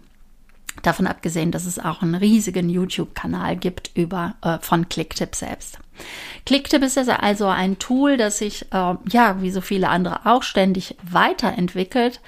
Davon 0.83 1.07
abgesehen, 1.07 1.51
dass 1.51 1.67
es 1.67 1.79
auch 1.79 2.01
einen 2.01 2.15
riesigen 2.15 2.71
YouTube-Kanal 2.71 3.57
gibt 3.57 3.91
über 3.95 4.37
äh, 4.43 4.59
von 4.61 4.89
Clicktip 4.89 5.35
selbst. 5.35 5.79
Clicktip 6.47 6.83
ist 6.83 6.97
also 6.97 7.47
ein 7.47 7.79
Tool, 7.79 8.17
das 8.17 8.39
sich 8.39 8.63
äh, 8.73 8.95
ja 9.11 9.43
wie 9.43 9.51
so 9.51 9.61
viele 9.61 9.91
andere 9.91 10.25
auch 10.25 10.43
ständig 10.43 10.97
weiterentwickelt 11.03 12.21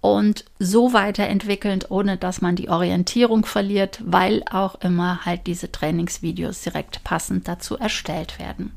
und 0.00 0.44
so 0.58 0.92
weiterentwickelnd, 0.92 1.90
ohne 1.90 2.16
dass 2.16 2.40
man 2.40 2.56
die 2.56 2.68
Orientierung 2.68 3.44
verliert, 3.44 4.00
weil 4.04 4.42
auch 4.50 4.76
immer 4.80 5.24
halt 5.24 5.46
diese 5.46 5.72
Trainingsvideos 5.72 6.62
direkt 6.62 7.02
passend 7.04 7.48
dazu 7.48 7.76
erstellt 7.76 8.38
werden. 8.38 8.72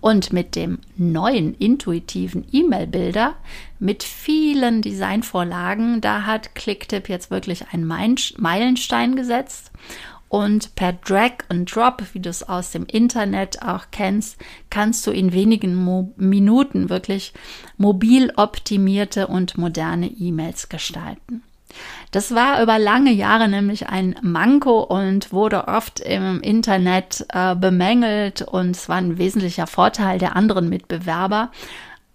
Und 0.00 0.32
mit 0.32 0.54
dem 0.54 0.78
neuen 0.96 1.54
intuitiven 1.54 2.46
E-Mail-Bilder 2.52 3.34
mit 3.80 4.04
vielen 4.04 4.80
Designvorlagen, 4.82 6.00
da 6.00 6.22
hat 6.22 6.54
Clicktip 6.54 7.08
jetzt 7.08 7.30
wirklich 7.30 7.64
einen 7.72 7.86
Meilenstein 7.86 9.16
gesetzt 9.16 9.72
und 10.28 10.74
per 10.74 10.92
Drag 10.92 11.32
and 11.48 11.72
Drop, 11.72 12.02
wie 12.12 12.20
du 12.20 12.28
es 12.28 12.42
aus 12.42 12.70
dem 12.72 12.84
Internet 12.86 13.62
auch 13.62 13.86
kennst, 13.90 14.36
kannst 14.70 15.06
du 15.06 15.10
in 15.10 15.32
wenigen 15.32 15.74
Mo 15.74 16.12
Minuten 16.16 16.88
wirklich 16.88 17.32
mobil 17.76 18.32
optimierte 18.36 19.28
und 19.28 19.56
moderne 19.56 20.08
E-Mails 20.08 20.68
gestalten. 20.68 21.42
Das 22.10 22.34
war 22.34 22.62
über 22.62 22.78
lange 22.78 23.12
Jahre 23.12 23.48
nämlich 23.48 23.88
ein 23.88 24.16
Manko 24.22 24.80
und 24.80 25.32
wurde 25.32 25.68
oft 25.68 26.00
im 26.00 26.40
Internet 26.40 27.26
äh, 27.32 27.54
bemängelt 27.54 28.42
und 28.42 28.70
es 28.70 28.88
war 28.88 28.96
ein 28.96 29.18
wesentlicher 29.18 29.66
Vorteil 29.66 30.18
der 30.18 30.36
anderen 30.36 30.68
Mitbewerber. 30.68 31.50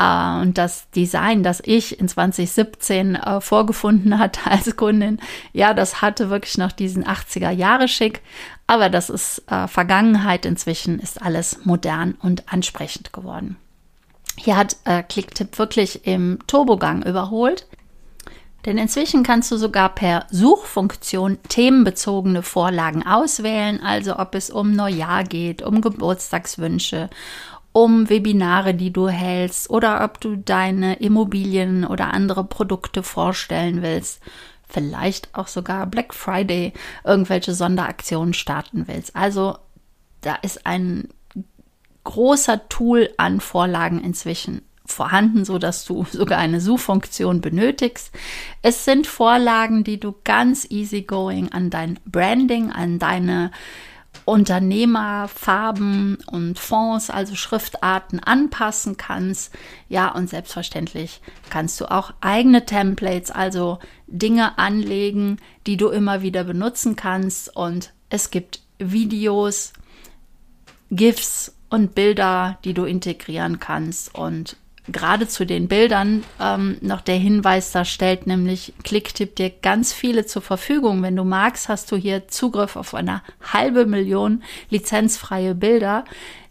Äh, 0.01 0.41
und 0.41 0.57
das 0.57 0.89
Design, 0.91 1.43
das 1.43 1.61
ich 1.63 1.99
in 1.99 2.07
2017 2.07 3.15
äh, 3.15 3.41
vorgefunden 3.41 4.17
hatte 4.17 4.39
als 4.49 4.75
Kundin, 4.75 5.19
ja, 5.53 5.73
das 5.73 6.01
hatte 6.01 6.29
wirklich 6.29 6.57
noch 6.57 6.71
diesen 6.71 7.05
80er 7.05 7.51
Jahre 7.51 7.87
Schick. 7.87 8.21
Aber 8.67 8.89
das 8.89 9.09
ist 9.09 9.43
äh, 9.51 9.67
Vergangenheit. 9.67 10.45
Inzwischen 10.45 10.99
ist 10.99 11.21
alles 11.21 11.65
modern 11.65 12.15
und 12.21 12.51
ansprechend 12.51 13.13
geworden. 13.13 13.57
Hier 14.37 14.57
hat 14.57 14.77
äh, 14.85 15.03
Clicktip 15.03 15.59
wirklich 15.59 16.07
im 16.07 16.39
Turbogang 16.47 17.03
überholt. 17.03 17.67
Denn 18.65 18.77
inzwischen 18.77 19.23
kannst 19.23 19.51
du 19.51 19.57
sogar 19.57 19.89
per 19.89 20.27
Suchfunktion 20.29 21.39
themenbezogene 21.49 22.43
Vorlagen 22.43 23.05
auswählen, 23.05 23.81
also 23.81 24.19
ob 24.19 24.35
es 24.35 24.51
um 24.51 24.73
Neujahr 24.73 25.23
geht, 25.23 25.63
um 25.63 25.81
Geburtstagswünsche, 25.81 27.09
um 27.73 28.09
Webinare, 28.09 28.73
die 28.73 28.91
du 28.91 29.07
hältst 29.07 29.69
oder 29.69 30.03
ob 30.03 30.19
du 30.19 30.35
deine 30.35 30.95
Immobilien 30.95 31.85
oder 31.85 32.13
andere 32.13 32.43
Produkte 32.43 33.03
vorstellen 33.03 33.81
willst. 33.81 34.21
Vielleicht 34.67 35.33
auch 35.35 35.47
sogar 35.47 35.85
Black 35.87 36.13
Friday 36.13 36.73
irgendwelche 37.03 37.53
Sonderaktionen 37.53 38.33
starten 38.33 38.87
willst. 38.87 39.15
Also 39.15 39.57
da 40.21 40.35
ist 40.35 40.65
ein 40.65 41.09
großer 42.03 42.67
Tool 42.69 43.09
an 43.17 43.41
Vorlagen 43.41 44.03
inzwischen 44.03 44.61
vorhanden, 44.85 45.45
so 45.45 45.57
dass 45.57 45.85
du 45.85 46.05
sogar 46.11 46.39
eine 46.39 46.61
Suchfunktion 46.61 47.41
benötigst. 47.41 48.11
Es 48.61 48.85
sind 48.85 49.07
Vorlagen, 49.07 49.83
die 49.83 49.99
du 49.99 50.15
ganz 50.23 50.67
easygoing 50.69 51.51
an 51.51 51.69
dein 51.69 51.99
Branding, 52.05 52.71
an 52.71 52.99
deine 52.99 53.51
Unternehmerfarben 54.25 56.17
und 56.27 56.59
Fonds, 56.59 57.09
also 57.09 57.35
Schriftarten 57.35 58.19
anpassen 58.19 58.97
kannst. 58.97 59.51
Ja, 59.89 60.09
und 60.09 60.29
selbstverständlich 60.29 61.21
kannst 61.49 61.81
du 61.81 61.89
auch 61.89 62.13
eigene 62.21 62.65
Templates, 62.65 63.31
also 63.31 63.79
Dinge 64.07 64.57
anlegen, 64.59 65.37
die 65.65 65.77
du 65.77 65.89
immer 65.89 66.21
wieder 66.21 66.43
benutzen 66.43 66.95
kannst. 66.95 67.55
Und 67.55 67.93
es 68.09 68.29
gibt 68.29 68.61
Videos, 68.77 69.73
GIFs 70.91 71.55
und 71.69 71.95
Bilder, 71.95 72.59
die 72.63 72.73
du 72.73 72.85
integrieren 72.85 73.59
kannst. 73.59 74.13
Und 74.13 74.55
gerade 74.91 75.27
zu 75.27 75.45
den 75.45 75.67
Bildern 75.67 76.23
ähm, 76.39 76.77
noch 76.81 77.01
der 77.01 77.15
Hinweis, 77.15 77.71
da 77.71 77.85
stellt 77.85 78.27
nämlich 78.27 78.73
Clicktip 78.83 79.35
dir 79.35 79.49
ganz 79.49 79.93
viele 79.93 80.25
zur 80.25 80.41
Verfügung. 80.41 81.03
Wenn 81.03 81.15
du 81.15 81.23
magst, 81.23 81.69
hast 81.69 81.91
du 81.91 81.95
hier 81.95 82.27
Zugriff 82.27 82.75
auf 82.75 82.93
eine 82.93 83.21
halbe 83.53 83.85
Million 83.85 84.43
lizenzfreie 84.69 85.55
Bilder 85.55 86.05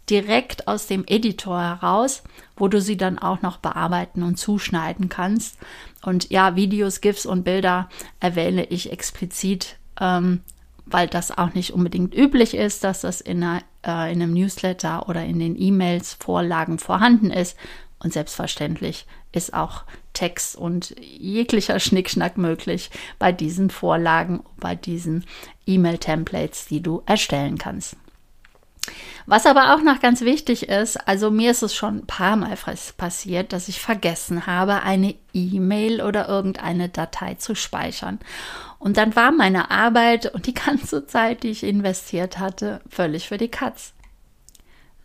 direkt 0.09 0.67
aus 0.67 0.87
dem 0.87 1.05
Editor 1.07 1.61
heraus, 1.61 2.23
wo 2.57 2.67
du 2.67 2.81
sie 2.81 2.97
dann 2.97 3.17
auch 3.17 3.41
noch 3.41 3.57
bearbeiten 3.57 4.23
und 4.23 4.37
zuschneiden 4.37 5.09
kannst. 5.09 5.57
Und 6.01 6.29
ja, 6.29 6.55
Videos, 6.55 7.01
GIFs 7.01 7.25
und 7.25 7.43
Bilder 7.43 7.89
erwähne 8.19 8.65
ich 8.65 8.91
explizit, 8.91 9.77
ähm, 9.99 10.41
weil 10.85 11.07
das 11.07 11.37
auch 11.37 11.53
nicht 11.53 11.71
unbedingt 11.71 12.13
üblich 12.13 12.55
ist, 12.55 12.83
dass 12.83 13.01
das 13.01 13.21
in, 13.21 13.43
einer, 13.43 13.61
äh, 13.85 14.11
in 14.11 14.21
einem 14.21 14.33
Newsletter 14.33 15.07
oder 15.07 15.23
in 15.23 15.39
den 15.39 15.59
E-Mails 15.59 16.17
Vorlagen 16.19 16.77
vorhanden 16.77 17.31
ist, 17.31 17.57
und 18.03 18.13
selbstverständlich 18.13 19.05
ist 19.31 19.53
auch 19.53 19.83
Text 20.13 20.55
und 20.55 20.95
jeglicher 20.99 21.79
Schnickschnack 21.79 22.37
möglich 22.37 22.89
bei 23.19 23.31
diesen 23.31 23.69
Vorlagen, 23.69 24.43
bei 24.57 24.75
diesen 24.75 25.25
E-Mail-Templates, 25.65 26.65
die 26.65 26.81
du 26.81 27.03
erstellen 27.05 27.57
kannst. 27.57 27.95
Was 29.27 29.45
aber 29.45 29.75
auch 29.75 29.81
noch 29.83 30.01
ganz 30.01 30.21
wichtig 30.21 30.67
ist, 30.67 30.97
also 31.07 31.29
mir 31.29 31.51
ist 31.51 31.61
es 31.61 31.75
schon 31.75 31.97
ein 31.99 32.07
paar 32.07 32.35
Mal 32.35 32.57
passiert, 32.97 33.53
dass 33.53 33.67
ich 33.67 33.79
vergessen 33.79 34.47
habe, 34.47 34.81
eine 34.81 35.13
E-Mail 35.33 36.01
oder 36.01 36.27
irgendeine 36.27 36.89
Datei 36.89 37.35
zu 37.35 37.55
speichern. 37.55 38.19
Und 38.79 38.97
dann 38.97 39.15
war 39.15 39.31
meine 39.31 39.69
Arbeit 39.69 40.33
und 40.33 40.47
die 40.47 40.53
ganze 40.55 41.05
Zeit, 41.05 41.43
die 41.43 41.49
ich 41.49 41.63
investiert 41.63 42.39
hatte, 42.39 42.81
völlig 42.89 43.27
für 43.27 43.37
die 43.37 43.49
Katz. 43.49 43.93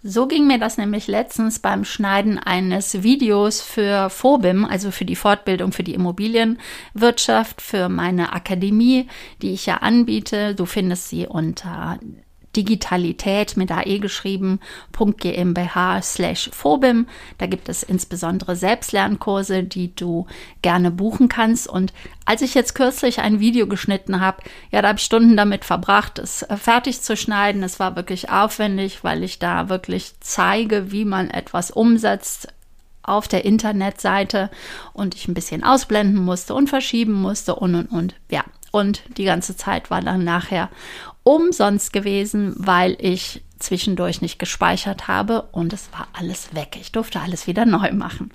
So 0.08 0.28
ging 0.28 0.46
mir 0.46 0.60
das 0.60 0.78
nämlich 0.78 1.08
letztens 1.08 1.58
beim 1.58 1.84
Schneiden 1.84 2.38
eines 2.38 3.02
Videos 3.02 3.60
für 3.60 4.08
Phobim, 4.08 4.64
also 4.64 4.92
für 4.92 5.04
die 5.04 5.16
Fortbildung 5.16 5.72
für 5.72 5.82
die 5.82 5.94
Immobilienwirtschaft, 5.94 7.60
für 7.60 7.88
meine 7.88 8.32
Akademie, 8.32 9.08
die 9.42 9.52
ich 9.52 9.66
ja 9.66 9.78
anbiete. 9.78 10.54
Du 10.54 10.64
findest 10.64 11.08
sie 11.08 11.26
unter 11.26 11.98
Digitalität 12.56 13.56
mit 13.56 13.70
AE 13.70 13.98
geschrieben, 13.98 14.60
.gmbh 14.96 16.02
slash 16.02 16.50
Phobim. 16.52 17.06
Da 17.38 17.46
gibt 17.46 17.68
es 17.68 17.82
insbesondere 17.82 18.56
Selbstlernkurse, 18.56 19.62
die 19.62 19.94
du 19.94 20.26
gerne 20.62 20.90
buchen 20.90 21.28
kannst. 21.28 21.68
Und 21.68 21.92
als 22.24 22.42
ich 22.42 22.54
jetzt 22.54 22.74
kürzlich 22.74 23.20
ein 23.20 23.40
Video 23.40 23.66
geschnitten 23.66 24.20
habe, 24.20 24.42
ja, 24.70 24.82
da 24.82 24.88
habe 24.88 24.98
ich 24.98 25.04
Stunden 25.04 25.36
damit 25.36 25.64
verbracht, 25.64 26.18
es 26.18 26.42
äh, 26.42 26.56
fertig 26.56 27.00
zu 27.02 27.16
schneiden. 27.16 27.62
Es 27.62 27.78
war 27.78 27.96
wirklich 27.96 28.30
aufwendig, 28.30 29.04
weil 29.04 29.22
ich 29.22 29.38
da 29.38 29.68
wirklich 29.68 30.14
zeige, 30.20 30.90
wie 30.92 31.04
man 31.04 31.30
etwas 31.30 31.70
umsetzt 31.70 32.48
auf 33.02 33.28
der 33.28 33.44
Internetseite 33.44 34.50
und 34.92 35.14
ich 35.14 35.28
ein 35.28 35.34
bisschen 35.34 35.62
ausblenden 35.62 36.24
musste 36.24 36.54
und 36.54 36.68
verschieben 36.68 37.12
musste 37.12 37.54
und 37.54 37.74
und 37.74 37.86
und. 37.86 38.14
Ja, 38.30 38.44
und 38.76 39.02
die 39.16 39.24
ganze 39.24 39.56
Zeit 39.56 39.90
war 39.90 40.02
dann 40.02 40.22
nachher 40.22 40.68
umsonst 41.22 41.94
gewesen, 41.94 42.54
weil 42.58 42.94
ich 43.00 43.42
zwischendurch 43.58 44.20
nicht 44.20 44.38
gespeichert 44.38 45.08
habe 45.08 45.48
und 45.52 45.72
es 45.72 45.88
war 45.92 46.08
alles 46.12 46.54
weg. 46.54 46.76
Ich 46.78 46.92
durfte 46.92 47.20
alles 47.20 47.46
wieder 47.46 47.64
neu 47.64 47.92
machen. 47.92 48.30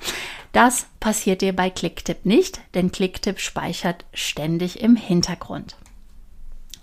Das 0.51 0.87
passiert 0.99 1.41
dir 1.41 1.55
bei 1.55 1.69
Clicktip 1.69 2.25
nicht, 2.25 2.59
denn 2.73 2.91
Clicktip 2.91 3.39
speichert 3.39 4.05
ständig 4.15 4.81
im 4.81 4.95
Hintergrund. 4.95 5.75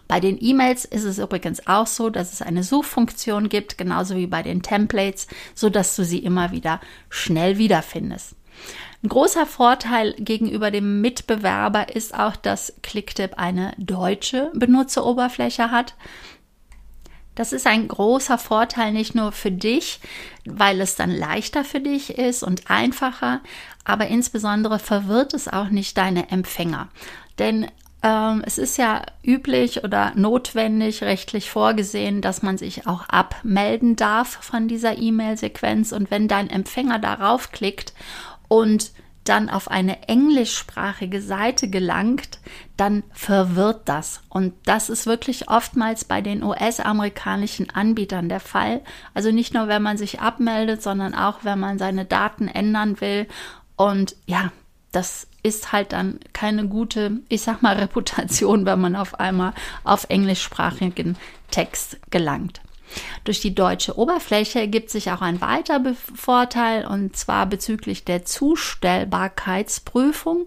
Bei 0.07 0.21
den 0.21 0.39
E-Mails 0.41 0.85
ist 0.85 1.05
es 1.05 1.19
übrigens 1.19 1.67
auch 1.67 1.89
so, 1.89 2.11
dass 2.11 2.33
es 2.33 2.43
eine 2.43 2.63
Suchfunktion 2.63 3.49
gibt, 3.49 3.77
genauso 3.77 4.15
wie 4.15 4.29
bei 4.29 4.45
den 4.45 4.63
Templates, 4.63 5.27
so 5.57 5.69
dass 5.69 5.97
du 5.97 6.05
sie 6.05 6.21
immer 6.21 6.53
wieder 6.53 6.81
schnell 7.11 7.59
wiederfindest. 7.59 8.37
Ein 9.03 9.11
großer 9.11 9.47
Vorteil 9.47 10.15
gegenüber 10.19 10.71
dem 10.71 11.01
Mitbewerber 11.01 11.95
ist 11.95 12.19
auch, 12.19 12.35
dass 12.35 12.75
Clicktip 12.83 13.39
eine 13.39 13.73
deutsche 13.79 14.51
Benutzeroberfläche 14.55 15.71
hat. 15.71 15.95
Das 17.37 17.53
ist 17.53 17.69
ein 17.69 17.87
großer 17.87 18.37
Vorteil 18.37 18.93
nicht 18.93 19.15
nur 19.15 19.31
für 19.31 19.53
dich, 19.53 20.01
weil 20.45 20.81
es 20.81 20.97
dann 20.97 21.13
leichter 21.13 21.65
für 21.65 21.79
dich 21.79 22.19
ist 22.19 22.43
und 22.43 22.69
einfacher, 22.69 23.41
aber 23.85 24.09
insbesondere 24.09 24.81
verwirrt 24.81 25.33
es 25.35 25.47
auch 25.47 25.69
nicht 25.69 25.97
deine 25.97 26.33
Empfänger. 26.33 26.89
Denn 27.39 27.71
ähm, 28.03 28.43
es 28.45 28.59
ist 28.59 28.77
ja 28.79 29.03
üblich 29.23 29.85
oder 29.85 30.13
notwendig, 30.17 31.03
rechtlich 31.03 31.49
vorgesehen, 31.49 32.23
dass 32.23 32.43
man 32.43 32.59
sich 32.59 32.89
auch 32.89 33.09
abmelden 33.09 33.95
darf 33.95 34.39
von 34.43 34.67
dieser 34.67 34.99
E-Mail-Sequenz. 34.99 35.93
Und 35.93 36.11
wenn 36.11 36.27
dein 36.27 36.51
Empfänger 36.51 36.99
darauf 36.99 37.53
klickt 37.53 37.93
und 38.49 38.93
dann 39.29 39.51
auf 39.51 39.71
eine 39.71 40.09
englischsprachige 40.09 41.21
Seite 41.21 41.69
gelangt, 41.69 42.41
dann 42.77 43.03
verwirrt 43.13 43.83
das. 43.85 44.23
Und 44.29 44.55
das 44.65 44.89
ist 44.89 45.07
wirklich 45.07 45.49
oftmals 45.49 46.05
bei 46.05 46.23
den 46.23 46.43
US-amerikanischen 46.43 47.71
Anbietern 47.71 48.29
der 48.29 48.41
Fall. 48.41 48.81
Also 49.15 49.31
nicht 49.31 49.53
nur, 49.53 49.69
wenn 49.69 49.83
man 49.83 49.99
sich 49.99 50.21
abmeldet, 50.21 50.83
sondern 50.83 51.15
auch, 51.15 51.41
wenn 51.43 51.59
man 51.59 51.79
seine 51.79 52.05
Daten 52.05 52.49
ändern 52.49 53.01
will. 53.01 53.27
Und 53.77 54.17
ja, 54.27 54.51
das 54.93 55.27
ist 55.43 55.73
halt 55.73 55.93
dann 55.93 56.21
keine 56.33 56.67
gute, 56.67 57.21
ich 57.29 57.43
sag 57.43 57.63
mal, 57.63 57.77
Reputation, 57.79 58.65
wenn 58.65 58.81
man 58.81 58.97
auf 58.97 59.21
einmal 59.21 59.53
auf 59.85 60.07
englischsprachigen 60.09 61.17
Text 61.51 61.99
gelangt. 62.11 62.61
Durch 63.25 63.41
die 63.41 63.55
deutsche 63.55 63.99
Oberfläche 63.99 64.61
ergibt 64.61 64.91
sich 64.91 65.11
auch 65.11 65.21
ein 65.21 65.41
weiterer 65.41 65.95
Vorteil 66.15 66.87
und 66.87 67.17
zwar 67.17 67.47
bezüglich 67.47 68.05
der 68.05 68.25
Zustellbarkeitsprüfung. 68.25 70.47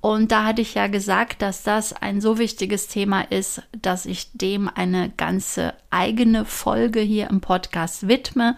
Und 0.00 0.30
da 0.30 0.44
hatte 0.44 0.62
ich 0.62 0.74
ja 0.74 0.86
gesagt, 0.86 1.42
dass 1.42 1.62
das 1.62 1.92
ein 1.92 2.20
so 2.20 2.38
wichtiges 2.38 2.88
Thema 2.88 3.22
ist, 3.22 3.62
dass 3.80 4.06
ich 4.06 4.30
dem 4.32 4.68
eine 4.68 5.10
ganze 5.16 5.74
eigene 5.90 6.44
Folge 6.44 7.00
hier 7.00 7.28
im 7.28 7.40
Podcast 7.40 8.06
widme. 8.06 8.56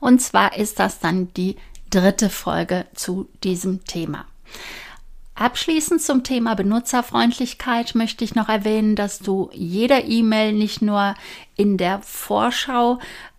Und 0.00 0.22
zwar 0.22 0.56
ist 0.56 0.78
das 0.78 1.00
dann 1.00 1.32
die 1.34 1.56
dritte 1.90 2.30
Folge 2.30 2.86
zu 2.94 3.28
diesem 3.42 3.84
Thema. 3.84 4.24
Abschließend 5.38 6.02
zum 6.02 6.24
Thema 6.24 6.56
Benutzerfreundlichkeit 6.56 7.94
möchte 7.94 8.24
ich 8.24 8.34
noch 8.34 8.48
erwähnen, 8.48 8.96
dass 8.96 9.20
du 9.20 9.50
jeder 9.52 10.04
E-Mail 10.04 10.52
nicht 10.52 10.82
nur 10.82 11.14
in 11.54 11.76
der 11.76 12.00
Vorschau 12.00 12.98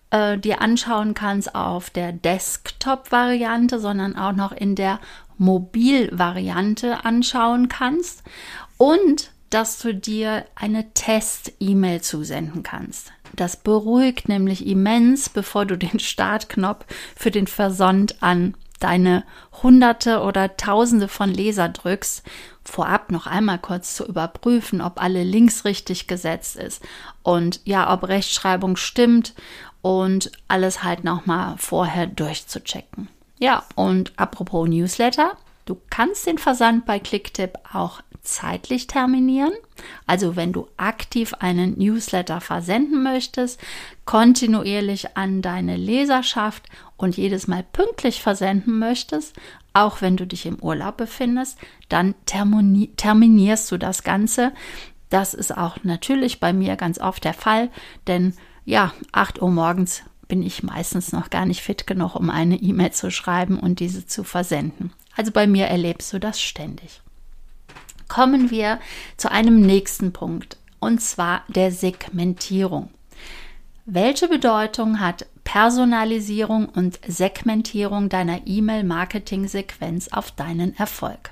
äh, 0.09 0.37
dir 0.37 0.61
anschauen 0.61 1.13
kannst 1.13 1.53
auf 1.55 1.89
der 1.89 2.13
Desktop-Variante, 2.13 3.81
sondern 3.81 4.15
auch 4.15 4.31
noch 4.31 4.53
in 4.53 4.75
der 4.75 5.01
Mobil-Variante 5.39 7.03
anschauen 7.03 7.67
kannst 7.67 8.23
und 8.77 9.31
dass 9.49 9.79
du 9.79 9.93
dir 9.93 10.45
eine 10.55 10.93
Test-E-Mail 10.93 11.99
zusenden 11.99 12.63
kannst. 12.63 13.11
Das 13.35 13.57
beruhigt 13.57 14.29
nämlich 14.29 14.65
immens, 14.65 15.27
bevor 15.27 15.65
du 15.65 15.77
den 15.77 15.99
Startknopf 15.99 16.85
für 17.17 17.29
den 17.29 17.47
Versand 17.47 18.23
an 18.23 18.55
deine 18.79 19.23
Hunderte 19.61 20.21
oder 20.21 20.57
Tausende 20.57 21.07
von 21.07 21.29
Leser 21.29 21.69
drückst, 21.69 22.23
vorab 22.63 23.11
noch 23.11 23.27
einmal 23.27 23.59
kurz 23.59 23.95
zu 23.95 24.05
überprüfen, 24.05 24.81
ob 24.81 25.01
alle 25.01 25.23
Links 25.23 25.65
richtig 25.65 26.07
gesetzt 26.07 26.55
ist 26.55 26.83
und 27.23 27.61
ja, 27.65 27.91
ob 27.93 28.07
Rechtschreibung 28.07 28.75
stimmt 28.75 29.33
und 29.81 30.31
alles 30.47 30.83
halt 30.83 31.03
nochmal 31.03 31.55
vorher 31.57 32.07
durchzuchecken. 32.07 33.07
Ja, 33.39 33.63
und 33.75 34.13
apropos 34.17 34.67
Newsletter, 34.67 35.37
Du 35.69 35.79
kannst 35.91 36.25
den 36.25 36.39
Versand 36.39 36.87
bei 36.87 36.97
Clicktip 36.97 37.59
auch 37.71 38.01
zeitlich 38.23 38.87
terminieren. 38.87 39.53
Also 40.07 40.35
wenn 40.35 40.51
du 40.51 40.67
aktiv 40.77 41.35
einen 41.35 41.77
Newsletter 41.77 42.41
versenden 42.41 43.03
möchtest, 43.03 43.59
kontinuierlich 44.03 45.15
an 45.15 45.43
deine 45.43 45.75
Leserschaft 45.75 46.67
und 47.01 47.17
jedes 47.17 47.47
Mal 47.47 47.63
pünktlich 47.63 48.21
versenden 48.21 48.77
möchtest, 48.77 49.35
auch 49.73 50.01
wenn 50.01 50.17
du 50.17 50.27
dich 50.27 50.45
im 50.45 50.61
Urlaub 50.61 50.97
befindest, 50.97 51.57
dann 51.87 52.13
terminierst 52.25 53.71
du 53.71 53.77
das 53.77 54.03
Ganze. 54.03 54.51
Das 55.09 55.33
ist 55.33 55.57
auch 55.57 55.77
natürlich 55.83 56.39
bei 56.39 56.53
mir 56.53 56.75
ganz 56.75 56.99
oft 56.99 57.23
der 57.23 57.33
Fall, 57.33 57.69
denn 58.07 58.33
ja, 58.65 58.93
8 59.11 59.41
Uhr 59.41 59.49
morgens 59.49 60.03
bin 60.27 60.43
ich 60.43 60.61
meistens 60.61 61.11
noch 61.11 61.31
gar 61.31 61.45
nicht 61.45 61.61
fit 61.61 61.87
genug, 61.87 62.15
um 62.15 62.29
eine 62.29 62.57
E-Mail 62.57 62.91
zu 62.91 63.09
schreiben 63.09 63.59
und 63.59 63.79
diese 63.79 64.05
zu 64.05 64.23
versenden. 64.23 64.93
Also 65.15 65.31
bei 65.31 65.47
mir 65.47 65.65
erlebst 65.65 66.13
du 66.13 66.19
das 66.19 66.39
ständig. 66.39 67.01
Kommen 68.07 68.51
wir 68.51 68.79
zu 69.17 69.31
einem 69.31 69.61
nächsten 69.61 70.13
Punkt, 70.13 70.57
und 70.79 71.01
zwar 71.01 71.43
der 71.47 71.71
Segmentierung. 71.71 72.89
Welche 73.85 74.27
Bedeutung 74.27 74.99
hat 74.99 75.25
Personalisierung 75.51 76.69
und 76.69 76.99
Segmentierung 77.07 78.09
deiner 78.09 78.45
E-Mail-Marketing-Sequenz 78.45 80.09
auf 80.09 80.31
deinen 80.31 80.75
Erfolg? 80.77 81.31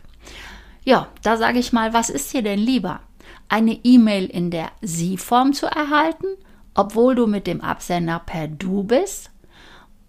Ja, 0.84 1.08
da 1.22 1.38
sage 1.38 1.60
ich 1.60 1.74
mal, 1.74 1.94
was 1.94 2.10
ist 2.10 2.34
dir 2.34 2.42
denn 2.42 2.60
lieber? 2.60 3.02
Eine 3.50 3.80
E-Mail 3.84 4.26
in 4.26 4.52
der 4.52 4.72
Sie-Form 4.82 5.54
zu 5.54 5.68
erhalten 5.68 6.28
obwohl 6.78 7.16
du 7.16 7.26
mit 7.26 7.48
dem 7.48 7.60
Absender 7.60 8.22
per 8.24 8.48
Du 8.48 8.84
bist? 8.84 9.32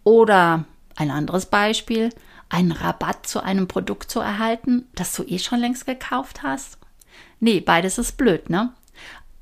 Oder 0.04 0.64
ein 0.96 1.10
anderes 1.10 1.46
Beispiel, 1.46 2.10
einen 2.50 2.72
Rabatt 2.72 3.26
zu 3.26 3.42
einem 3.42 3.68
Produkt 3.68 4.10
zu 4.10 4.20
erhalten, 4.20 4.86
das 4.94 5.14
du 5.14 5.24
eh 5.24 5.38
schon 5.38 5.60
längst 5.60 5.86
gekauft 5.86 6.42
hast? 6.42 6.78
Nee, 7.40 7.60
beides 7.60 7.96
ist 7.96 8.18
blöd, 8.18 8.50
ne? 8.50 8.74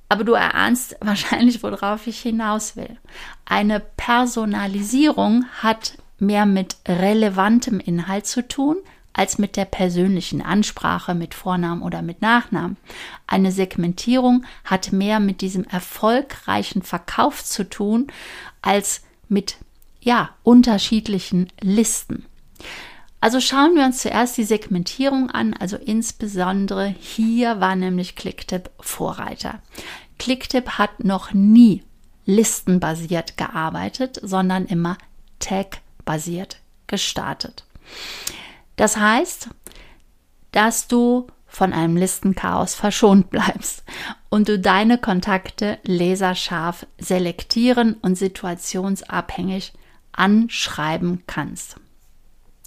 Aber 0.09 0.25
du 0.25 0.35
erahnst 0.35 0.97
wahrscheinlich, 1.01 1.63
worauf 1.63 2.07
ich 2.07 2.21
hinaus 2.21 2.77
will. 2.77 2.97
Eine 3.45 3.81
Personalisierung 3.81 5.45
hat 5.61 5.99
mehr 6.19 6.47
mit 6.47 6.77
relevantem 6.89 7.81
Inhalt 7.81 8.27
zu 8.27 8.47
tun, 8.47 8.77
als 9.13 9.39
mit 9.39 9.57
der 9.57 9.65
persönlichen 9.65 10.43
Ansprache 10.43 11.15
mit 11.15 11.35
Vornamen 11.35 11.83
oder 11.83 12.03
mit 12.03 12.21
Nachnamen. 12.21 12.77
Eine 13.27 13.51
Segmentierung 13.51 14.45
hat 14.65 14.93
mehr 14.93 15.21
mit 15.21 15.41
diesem 15.41 15.65
erfolgreichen 15.65 16.83
Verkauf 16.83 17.43
zu 17.43 17.69
tun, 17.69 18.09
als 18.61 19.03
mit 19.29 19.57
ja, 20.01 20.31
unterschiedlichen 20.43 21.51
Listen. 21.61 22.27
Also 23.27 23.41
schauen 23.41 23.75
wir 23.75 23.85
uns 23.85 24.03
zuerst 24.03 24.37
die 24.37 24.45
Segmentierung 24.45 25.33
an, 25.33 25.53
also 25.53 25.77
insbesondere 25.77 26.87
hier 26.87 27.59
war 27.59 27.75
nämlich 27.75 28.15
Clicktip 28.15 28.71
Vorreiter. 28.79 29.61
Clicktip 30.17 30.79
hat 30.79 31.03
noch 31.03 31.33
nie 31.33 31.83
listenbasiert 32.25 33.37
gearbeitet, 33.37 34.21
sondern 34.23 34.67
immer 34.67 34.97
tag-basiert 35.41 36.59
gestartet. 36.87 37.65
Das 38.77 38.97
heißt, 38.97 39.49
dass 40.53 40.87
du 40.87 41.27
von 41.49 41.73
einem 41.73 41.97
Listenchaos 41.97 42.77
verschont 42.77 43.31
bleibst 43.31 43.83
und 44.29 44.49
du 44.49 44.57
deine 44.57 44.99
Kontakte 44.99 45.81
laserscharf 45.83 46.87
selektieren 46.99 47.95
und 47.95 48.15
situationsabhängig 48.15 49.73
anschreiben 50.13 51.25
kannst. 51.27 51.81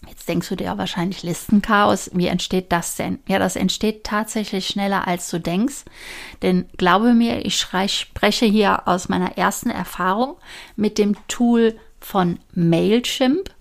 Jetzt 0.08 0.30
denkst 0.30 0.48
du 0.50 0.56
dir 0.56 0.78
wahrscheinlich 0.78 1.24
Listenchaos. 1.24 2.10
Wie 2.14 2.28
entsteht 2.28 2.72
das 2.72 2.96
denn? 2.96 3.20
Ja, 3.28 3.38
das 3.38 3.56
entsteht 3.56 4.04
tatsächlich 4.04 4.68
schneller, 4.68 5.08
als 5.08 5.30
du 5.30 5.40
denkst. 5.40 5.84
Denn 6.42 6.70
glaube 6.78 7.14
mir, 7.14 7.46
ich 7.46 7.60
spreche 7.60 8.46
hier 8.46 8.88
aus 8.88 9.10
meiner 9.10 9.38
ersten 9.38 9.70
Erfahrung 9.70 10.38
mit 10.76 10.98
dem 10.98 11.16
Tool 11.28 11.78
von 12.00 12.40
Mailchimp 12.54 13.54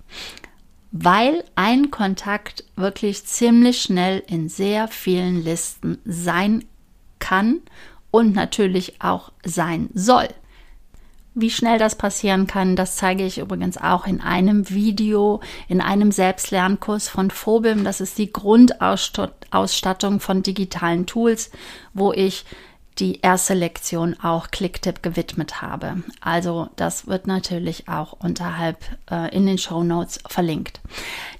weil 0.90 1.44
ein 1.54 1.90
Kontakt 1.90 2.64
wirklich 2.76 3.24
ziemlich 3.26 3.82
schnell 3.82 4.22
in 4.26 4.48
sehr 4.48 4.88
vielen 4.88 5.42
Listen 5.42 5.98
sein 6.04 6.64
kann 7.18 7.60
und 8.10 8.34
natürlich 8.34 9.00
auch 9.00 9.32
sein 9.44 9.90
soll. 9.92 10.28
Wie 11.40 11.50
schnell 11.50 11.78
das 11.78 11.94
passieren 11.94 12.48
kann, 12.48 12.74
das 12.74 12.96
zeige 12.96 13.24
ich 13.24 13.38
übrigens 13.38 13.78
auch 13.78 14.08
in 14.08 14.20
einem 14.20 14.70
Video, 14.70 15.40
in 15.68 15.80
einem 15.80 16.10
Selbstlernkurs 16.10 17.08
von 17.08 17.30
Phobim. 17.30 17.84
Das 17.84 18.00
ist 18.00 18.18
die 18.18 18.32
Grundausstattung 18.32 20.18
von 20.18 20.42
digitalen 20.42 21.06
Tools, 21.06 21.52
wo 21.94 22.12
ich 22.12 22.44
die 22.98 23.20
erste 23.20 23.54
Lektion 23.54 24.16
auch 24.20 24.50
Clicktip 24.50 25.02
gewidmet 25.02 25.62
habe. 25.62 26.02
Also 26.20 26.68
das 26.76 27.06
wird 27.06 27.26
natürlich 27.26 27.88
auch 27.88 28.12
unterhalb 28.12 28.78
äh, 29.10 29.34
in 29.34 29.46
den 29.46 29.58
Show 29.58 29.82
Notes 29.84 30.20
verlinkt. 30.26 30.80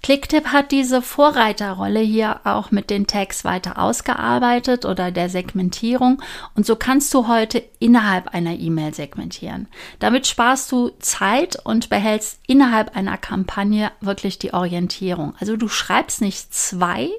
Clicktip 0.03 0.49
hat 0.49 0.71
diese 0.71 1.03
Vorreiterrolle 1.03 2.01
hier 2.01 2.41
auch 2.45 2.71
mit 2.71 2.91
den 2.91 3.07
Tags 3.07 3.45
weiter 3.45 3.79
ausgearbeitet 3.79 4.85
oder 4.85 5.11
der 5.11 5.29
Segmentierung 5.29 6.23
und 6.55 6.65
so 6.65 6.77
kannst 6.77 7.13
du 7.15 7.27
heute 7.27 7.63
innerhalb 7.79 8.29
einer 8.29 8.55
E-Mail 8.55 8.95
segmentieren. 8.95 9.69
Damit 9.99 10.27
sparst 10.27 10.71
du 10.71 10.91
Zeit 11.01 11.59
und 11.65 11.89
behältst 11.89 12.41
innerhalb 12.47 12.97
einer 12.97 13.19
Kampagne 13.19 13.91
wirklich 14.01 14.39
die 14.39 14.55
Orientierung. 14.55 15.35
Also 15.41 15.57
du 15.57 15.69
schreibst 15.69 16.21
nicht 16.21 16.55
zwei, 16.55 17.11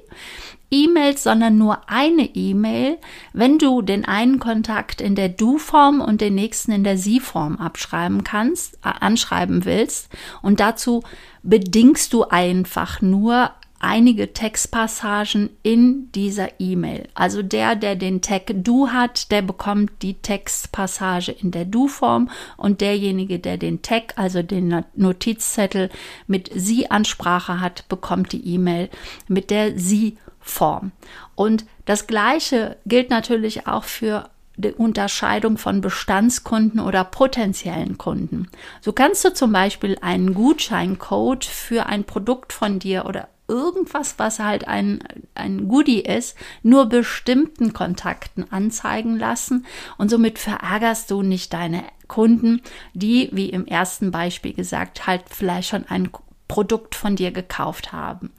E-Mails, 0.70 1.24
sondern 1.24 1.58
nur 1.58 1.88
eine 1.88 2.24
E-Mail, 2.34 2.98
wenn 3.32 3.58
du 3.58 3.82
den 3.82 4.04
einen 4.04 4.38
Kontakt 4.38 5.00
in 5.00 5.14
der 5.14 5.28
Du-Form 5.28 6.00
und 6.00 6.20
den 6.20 6.34
nächsten 6.34 6.72
in 6.72 6.84
der 6.84 6.96
Sie-Form 6.96 7.56
abschreiben 7.56 8.24
kannst, 8.24 8.74
äh, 8.84 8.92
anschreiben 9.00 9.64
willst. 9.64 10.08
Und 10.42 10.60
dazu 10.60 11.02
bedingst 11.42 12.12
du 12.12 12.24
einfach 12.24 13.00
nur 13.00 13.50
einige 13.80 14.32
Textpassagen 14.34 15.48
in 15.62 16.12
dieser 16.12 16.60
E-Mail. 16.60 17.08
Also 17.14 17.42
der, 17.42 17.74
der 17.74 17.96
den 17.96 18.20
Tag 18.20 18.52
Du 18.54 18.88
hat, 18.88 19.30
der 19.30 19.40
bekommt 19.40 19.90
die 20.02 20.14
Textpassage 20.14 21.32
in 21.32 21.50
der 21.50 21.64
Du-Form 21.64 22.30
und 22.58 22.82
derjenige, 22.82 23.38
der 23.38 23.56
den 23.56 23.80
Tag, 23.80 24.12
also 24.16 24.42
den 24.42 24.84
Notizzettel 24.94 25.88
mit 26.26 26.50
Sie-Ansprache 26.54 27.60
hat, 27.60 27.88
bekommt 27.88 28.32
die 28.32 28.46
E-Mail 28.54 28.90
mit 29.28 29.50
der 29.50 29.78
Sie-Form. 29.78 30.29
Form. 30.40 30.92
Und 31.34 31.64
das 31.84 32.06
Gleiche 32.06 32.76
gilt 32.86 33.10
natürlich 33.10 33.66
auch 33.66 33.84
für 33.84 34.30
die 34.56 34.72
Unterscheidung 34.72 35.58
von 35.58 35.80
Bestandskunden 35.80 36.80
oder 36.80 37.04
potenziellen 37.04 37.98
Kunden. 37.98 38.48
So 38.80 38.92
kannst 38.92 39.24
du 39.24 39.32
zum 39.32 39.52
Beispiel 39.52 39.96
einen 40.02 40.34
Gutscheincode 40.34 41.44
für 41.44 41.86
ein 41.86 42.04
Produkt 42.04 42.52
von 42.52 42.78
dir 42.78 43.06
oder 43.06 43.28
irgendwas, 43.48 44.18
was 44.18 44.38
halt 44.38 44.68
ein, 44.68 45.02
ein 45.34 45.66
Goodie 45.66 46.00
ist, 46.00 46.36
nur 46.62 46.86
bestimmten 46.86 47.72
Kontakten 47.72 48.50
anzeigen 48.50 49.18
lassen 49.18 49.66
und 49.98 50.08
somit 50.08 50.38
verärgerst 50.38 51.10
du 51.10 51.22
nicht 51.22 51.52
deine 51.52 51.82
Kunden, 52.06 52.62
die, 52.94 53.28
wie 53.32 53.50
im 53.50 53.66
ersten 53.66 54.12
Beispiel 54.12 54.52
gesagt, 54.52 55.06
halt 55.06 55.22
vielleicht 55.28 55.68
schon 55.68 55.84
ein 55.88 56.10
Produkt 56.46 56.94
von 56.94 57.16
dir 57.16 57.30
gekauft 57.32 57.92
haben. 57.92 58.32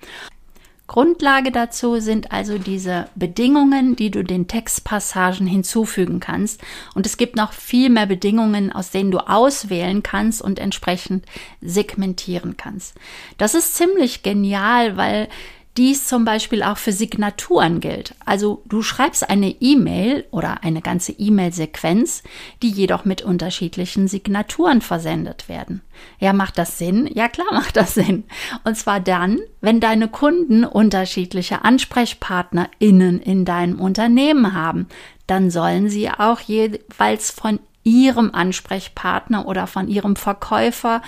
Grundlage 0.92 1.54
dazu 1.54 2.02
sind 2.02 2.34
also 2.34 2.58
diese 2.58 3.08
Bedingungen, 3.16 3.96
die 3.96 4.12
du 4.12 4.26
den 4.26 4.50
Textpassagen 4.50 5.48
hinzufügen 5.48 6.20
kannst. 6.20 6.60
Und 6.94 7.06
es 7.06 7.16
gibt 7.16 7.38
noch 7.38 7.54
viel 7.54 7.90
mehr 7.90 8.08
Bedingungen, 8.08 8.74
aus 8.74 8.92
denen 8.92 9.10
du 9.10 9.20
auswählen 9.20 10.04
kannst 10.04 10.42
und 10.42 10.60
entsprechend 10.60 11.26
segmentieren 11.62 12.58
kannst. 12.58 12.98
Das 13.38 13.56
ist 13.56 13.76
ziemlich 13.76 14.22
genial, 14.22 14.98
weil 14.98 15.30
dies 15.78 16.06
zum 16.06 16.26
Beispiel 16.26 16.64
auch 16.64 16.78
für 16.78 16.92
Signaturen 16.92 17.80
gilt. 17.80 18.14
Also 18.26 18.62
du 18.66 18.82
schreibst 18.82 19.30
eine 19.30 19.50
E-Mail 19.62 20.26
oder 20.32 20.64
eine 20.64 20.82
ganze 20.82 21.14
E-Mail-Sequenz, 21.14 22.24
die 22.62 22.70
jedoch 22.70 23.06
mit 23.06 23.22
unterschiedlichen 23.22 24.08
Signaturen 24.08 24.82
versendet 24.82 25.48
werden. 25.48 25.82
Ja, 26.20 26.34
macht 26.34 26.58
das 26.58 26.78
Sinn? 26.78 27.10
Ja, 27.14 27.30
klar 27.30 27.48
macht 27.52 27.78
das 27.78 27.94
Sinn. 27.94 28.26
Und 28.66 28.76
zwar 28.76 29.00
dann, 29.00 29.40
wenn 29.62 29.80
deine 29.80 30.10
Kunden 30.10 30.66
unterschiedliche 30.66 31.64
AnsprechpartnerInnen 31.64 33.22
in 33.22 33.46
deinem 33.46 33.80
Unternehmen 33.80 34.54
haben, 34.54 34.88
dann 35.28 35.52
sollen 35.52 35.90
sie 35.90 36.10
auch 36.10 36.42
jeweils 36.42 37.32
von 37.32 37.60
ihrem 37.84 38.34
Ansprechpartner 38.34 39.48
oder 39.48 39.68
von 39.68 39.88
ihrem 39.88 40.16
Verkäufer 40.16 41.02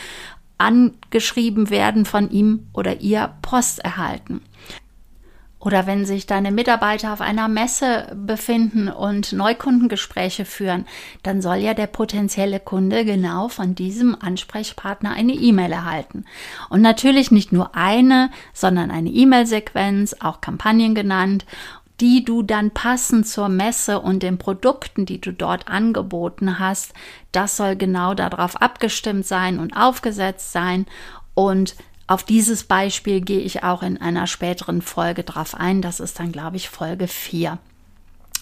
angeschrieben 0.58 1.70
werden, 1.70 2.06
von 2.06 2.30
ihm 2.30 2.68
oder 2.74 3.02
ihr 3.02 3.34
Post 3.42 3.80
erhalten. 3.80 4.42
Oder 5.64 5.88
wenn 5.88 6.06
sich 6.06 6.26
deine 6.26 6.52
Mitarbeiter 6.52 7.14
auf 7.14 7.22
einer 7.22 7.48
Messe 7.48 8.14
befinden 8.16 8.90
und 8.90 9.32
Neukundengespräche 9.32 10.44
führen, 10.44 10.86
dann 11.24 11.42
soll 11.42 11.56
ja 11.58 11.74
der 11.74 11.88
potenzielle 11.88 12.60
Kunde 12.60 13.06
genau 13.06 13.48
von 13.48 13.74
diesem 13.74 14.18
Ansprechpartner 14.20 15.12
eine 15.12 15.32
E-Mail 15.32 15.72
erhalten. 15.72 16.26
Und 16.70 16.82
natürlich 16.82 17.32
nicht 17.32 17.54
nur 17.54 17.76
eine, 17.76 18.30
sondern 18.52 18.92
eine 18.92 19.10
E-Mail-Sequenz, 19.10 20.18
auch 20.20 20.42
Kampagnen 20.42 20.96
genannt 20.96 21.46
die 22.00 22.26
du 22.26 22.42
dann 22.42 22.72
passend 22.72 23.28
zur 23.28 23.50
Messe 23.50 24.00
und 24.00 24.24
den 24.24 24.38
Produkten, 24.38 25.06
die 25.06 25.22
du 25.22 25.32
dort 25.32 25.68
angeboten 25.68 26.60
hast, 26.60 26.94
das 27.32 27.58
soll 27.58 27.76
genau 27.76 28.14
darauf 28.14 28.62
abgestimmt 28.62 29.26
sein 29.26 29.60
und 29.60 29.76
aufgesetzt 29.76 30.52
sein. 30.52 30.86
Und 31.34 31.76
auf 32.08 32.24
dieses 32.24 32.64
Beispiel 32.66 33.22
gehe 33.22 33.40
ich 33.40 33.64
auch 33.64 33.84
in 33.84 34.02
einer 34.02 34.28
späteren 34.28 34.82
Folge 34.82 35.24
drauf 35.24 35.56
ein. 35.56 35.82
Das 35.82 36.00
ist 36.00 36.20
dann, 36.20 36.32
glaube 36.32 36.58
ich, 36.58 36.70
Folge 36.70 37.08
4. 37.08 37.60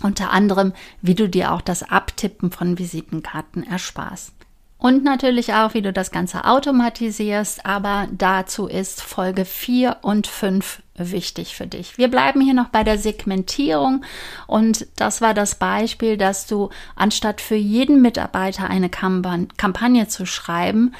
Unter 0.01 0.31
anderem, 0.31 0.73
wie 1.01 1.15
du 1.15 1.29
dir 1.29 1.51
auch 1.51 1.61
das 1.61 1.83
Abtippen 1.83 2.51
von 2.51 2.79
Visitenkarten 2.79 3.63
ersparst. 3.63 4.33
Und 4.81 5.03
natürlich 5.03 5.53
auch, 5.53 5.75
wie 5.75 5.83
du 5.83 5.93
das 5.93 6.09
Ganze 6.09 6.43
automatisierst, 6.45 7.67
aber 7.67 8.07
dazu 8.11 8.65
ist 8.65 9.03
Folge 9.03 9.45
4 9.45 9.97
und 10.01 10.25
5 10.25 10.81
wichtig 10.95 11.55
für 11.55 11.67
dich. 11.67 11.99
Wir 11.99 12.07
bleiben 12.07 12.41
hier 12.41 12.55
noch 12.55 12.69
bei 12.69 12.83
der 12.83 12.97
Segmentierung 12.97 14.03
und 14.47 14.87
das 14.95 15.21
war 15.21 15.35
das 15.35 15.53
Beispiel, 15.53 16.17
dass 16.17 16.47
du 16.47 16.69
anstatt 16.95 17.41
für 17.41 17.53
jeden 17.53 18.01
Mitarbeiter 18.01 18.71
eine 18.71 18.89
Kampagne 18.89 20.07
zu 20.07 20.25
schreiben, 20.25 20.95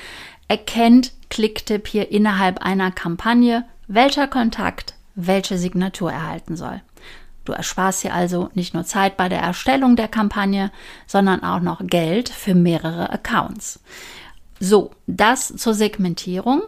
erkennt 0.48 1.14
Clicktip 1.32 1.88
hier 1.88 2.12
innerhalb 2.12 2.64
einer 2.64 2.92
Kampagne, 2.92 3.66
welcher 3.88 4.28
Kontakt 4.28 4.94
welche 5.16 5.58
Signatur 5.58 6.12
erhalten 6.12 6.56
soll. 6.56 6.82
Du 7.46 7.54
ersparst 7.54 8.04
dir 8.04 8.14
also 8.14 8.50
nicht 8.54 8.74
nur 8.74 8.86
Zeit 8.86 9.18
bei 9.18 9.30
der 9.30 9.40
Erstellung 9.42 9.96
der 9.96 10.08
Kampagne, 10.08 10.72
sondern 11.08 11.44
auch 11.44 11.60
noch 11.60 11.82
Geld 11.86 12.30
für 12.30 12.54
mehrere 12.54 13.10
Accounts. 13.12 13.80
So, 14.60 14.92
das 15.08 15.56
zur 15.56 15.74
Segmentierung. 15.74 16.62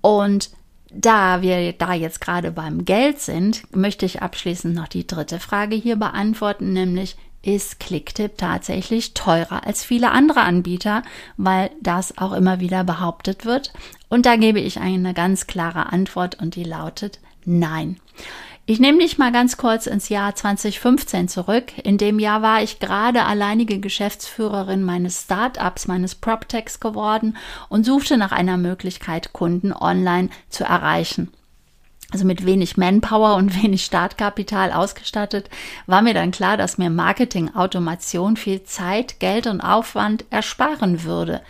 Und 0.00 0.50
da 0.90 1.42
wir 1.42 1.72
da 1.72 1.92
jetzt 1.92 2.20
gerade 2.20 2.52
beim 2.52 2.84
Geld 2.84 3.20
sind, 3.20 3.74
möchte 3.74 4.06
ich 4.06 4.22
abschließend 4.22 4.74
noch 4.74 4.88
die 4.88 5.06
dritte 5.06 5.40
Frage 5.40 5.76
hier 5.76 5.96
beantworten, 5.96 6.72
nämlich 6.72 7.16
ist 7.42 7.78
Clicktip 7.78 8.38
tatsächlich 8.38 9.12
teurer 9.12 9.66
als 9.66 9.84
viele 9.84 10.12
andere 10.12 10.40
Anbieter, 10.40 11.02
weil 11.36 11.70
das 11.82 12.16
auch 12.16 12.32
immer 12.32 12.60
wieder 12.60 12.84
behauptet 12.84 13.44
wird. 13.44 13.72
Und 14.08 14.24
da 14.24 14.36
gebe 14.36 14.60
ich 14.60 14.80
eine 14.80 15.12
ganz 15.12 15.46
klare 15.46 15.92
Antwort 15.92 16.40
und 16.40 16.54
die 16.54 16.64
lautet 16.64 17.20
Nein. 17.44 18.00
Ich 18.66 18.80
nehme 18.80 19.00
dich 19.00 19.18
mal 19.18 19.30
ganz 19.30 19.58
kurz 19.58 19.86
ins 19.86 20.08
Jahr 20.08 20.34
2015 20.34 21.28
zurück. 21.28 21.76
In 21.82 21.98
dem 21.98 22.18
Jahr 22.18 22.40
war 22.40 22.62
ich 22.62 22.80
gerade 22.80 23.26
alleinige 23.26 23.78
Geschäftsführerin 23.78 24.82
meines 24.82 25.24
Startups, 25.24 25.86
meines 25.86 26.14
PropTechs 26.14 26.80
geworden 26.80 27.36
und 27.68 27.84
suchte 27.84 28.16
nach 28.16 28.32
einer 28.32 28.56
Möglichkeit, 28.56 29.34
Kunden 29.34 29.74
online 29.74 30.30
zu 30.48 30.64
erreichen. 30.64 31.30
Also 32.10 32.24
mit 32.24 32.46
wenig 32.46 32.78
Manpower 32.78 33.34
und 33.34 33.62
wenig 33.62 33.84
Startkapital 33.84 34.72
ausgestattet, 34.72 35.50
war 35.84 36.00
mir 36.00 36.14
dann 36.14 36.30
klar, 36.30 36.56
dass 36.56 36.78
mir 36.78 36.88
Marketing-Automation 36.88 38.38
viel 38.38 38.62
Zeit, 38.62 39.20
Geld 39.20 39.46
und 39.46 39.60
Aufwand 39.60 40.24
ersparen 40.30 41.04
würde. 41.04 41.42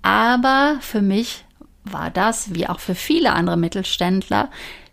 Aber 0.00 0.78
für 0.80 1.02
mich 1.02 1.44
war 1.84 2.10
das, 2.10 2.54
wie 2.54 2.66
auch 2.66 2.80
für 2.80 2.94
viele 2.94 3.34
andere 3.34 3.58
Mittelständler, 3.58 4.48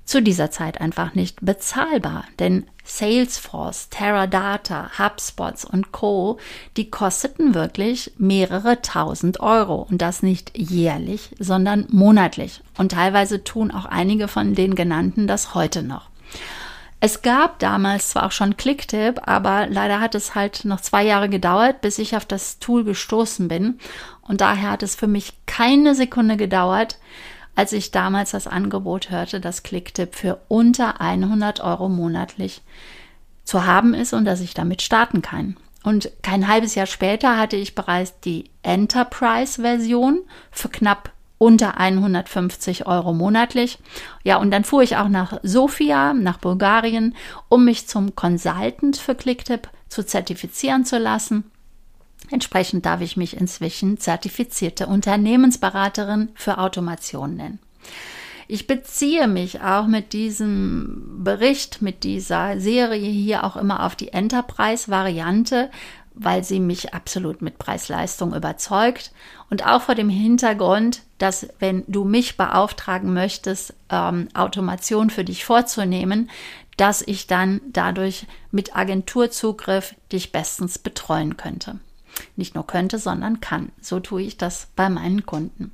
zu 0.06 0.22
dieser 0.22 0.52
Zeit 0.52 0.82
einfach 0.82 1.16
nicht 1.16 1.38
bezahlbar, 1.42 2.26
denn 2.40 2.66
Salesforce, 2.84 3.90
Teradata, 3.90 4.92
HubSpots 5.00 5.64
und 5.64 5.94
Co, 5.94 6.38
die 6.76 6.90
kosteten 6.92 7.56
wirklich 7.56 8.12
mehrere 8.18 8.82
tausend 8.82 9.40
Euro 9.40 9.88
und 9.90 10.02
das 10.02 10.22
nicht 10.22 10.58
jährlich, 10.58 11.30
sondern 11.40 11.88
monatlich. 11.90 12.62
Und 12.78 12.92
teilweise 12.92 13.44
tun 13.44 13.72
auch 13.72 13.86
einige 13.86 14.28
von 14.28 14.54
den 14.54 14.76
genannten 14.76 15.28
das 15.28 15.56
heute 15.56 15.82
noch. 15.82 16.10
Es 17.06 17.22
gab 17.22 17.60
damals 17.60 18.10
zwar 18.10 18.26
auch 18.26 18.32
schon 18.32 18.56
Clicktip, 18.56 19.22
aber 19.26 19.68
leider 19.68 20.00
hat 20.00 20.16
es 20.16 20.36
halt 20.36 20.64
noch 20.64 20.80
zwei 20.80 21.04
Jahre 21.04 21.28
gedauert, 21.28 21.82
bis 21.82 22.00
ich 22.00 22.16
auf 22.16 22.24
das 22.24 22.60
Tool 22.60 22.86
gestoßen 22.86 23.50
bin. 23.50 23.78
Und 24.22 24.40
daher 24.40 24.72
hat 24.72 24.84
es 24.84 24.96
für 24.96 25.08
mich 25.08 25.34
keine 25.46 25.96
Sekunde 25.96 26.38
gedauert, 26.38 26.98
als 27.56 27.74
ich 27.74 27.92
damals 27.92 28.32
das 28.32 28.48
Angebot 28.48 29.10
hörte, 29.10 29.40
dass 29.40 29.64
Clicktip 29.64 30.16
für 30.16 30.40
unter 30.48 31.00
100 31.02 31.60
Euro 31.62 31.90
monatlich 31.90 32.62
zu 33.44 33.66
haben 33.66 33.94
ist 33.94 34.14
und 34.14 34.26
dass 34.26 34.42
ich 34.42 34.54
damit 34.54 34.82
starten 34.82 35.22
kann. 35.22 35.58
Und 35.84 36.12
kein 36.22 36.48
halbes 36.48 36.76
Jahr 36.76 36.86
später 36.86 37.38
hatte 37.38 37.58
ich 37.58 37.76
bereits 37.76 38.20
die 38.22 38.50
Enterprise-Version 38.64 40.22
für 40.50 40.70
knapp 40.70 41.12
unter 41.38 41.78
150 41.78 42.88
Euro 42.88 43.14
monatlich. 43.14 43.80
Ja, 44.24 44.38
und 44.38 44.50
dann 44.52 44.64
fuhr 44.64 44.82
ich 44.82 44.96
auch 44.96 45.10
nach 45.10 45.40
Sofia, 45.44 46.14
nach 46.14 46.38
Bulgarien, 46.38 47.16
um 47.50 47.66
mich 47.66 47.88
zum 47.88 48.16
Consultant 48.16 48.96
für 48.96 49.14
Clicktip 49.14 49.68
zu 49.90 50.06
zertifizieren 50.06 50.86
zu 50.86 50.98
lassen. 50.98 51.52
Entsprechend 52.34 52.88
darf 52.88 53.00
ich 53.02 53.16
mich 53.16 53.38
inzwischen 53.38 54.00
zertifizierte 54.00 54.88
Unternehmensberaterin 54.88 56.30
für 56.34 56.58
Automation 56.58 57.36
nennen. 57.36 57.60
Ich 58.48 58.66
beziehe 58.66 59.28
mich 59.28 59.62
auch 59.62 59.86
mit 59.86 60.14
diesem 60.14 61.24
Bericht, 61.24 61.84
mit 61.84 62.04
dieser 62.04 62.60
Serie 62.60 63.08
hier 63.08 63.44
auch 63.44 63.56
immer 63.56 63.86
auf 63.86 63.96
die 63.96 64.14
Enterprise-Variante, 64.14 65.70
weil 66.16 66.44
sie 66.44 66.60
mich 66.60 66.96
absolut 66.96 67.44
mit 67.44 67.60
Preis-Leistung 67.60 68.34
überzeugt 68.34 69.12
und 69.52 69.68
auch 69.68 69.84
vor 69.84 69.94
dem 69.94 70.10
Hintergrund, 70.10 71.04
dass 71.20 71.48
wenn 71.60 71.84
du 71.88 72.04
mich 72.04 72.36
beauftragen 72.36 73.14
möchtest, 73.14 73.76
ähm, 73.92 74.28
Automation 74.34 75.12
für 75.12 75.24
dich 75.24 75.46
vorzunehmen, 75.46 76.32
dass 76.78 77.04
ich 77.04 77.28
dann 77.28 77.62
dadurch 77.68 78.26
mit 78.50 78.76
Agenturzugriff 78.76 79.94
dich 80.12 80.32
bestens 80.32 80.80
betreuen 80.80 81.38
könnte. 81.38 81.80
Nicht 82.36 82.56
nur 82.56 82.68
könnte, 82.68 83.00
sondern 83.00 83.42
kann. 83.42 83.72
So 83.82 84.00
tue 84.00 84.24
ich 84.24 84.38
das 84.38 84.68
bei 84.76 84.90
meinen 84.90 85.26
Kunden. 85.26 85.72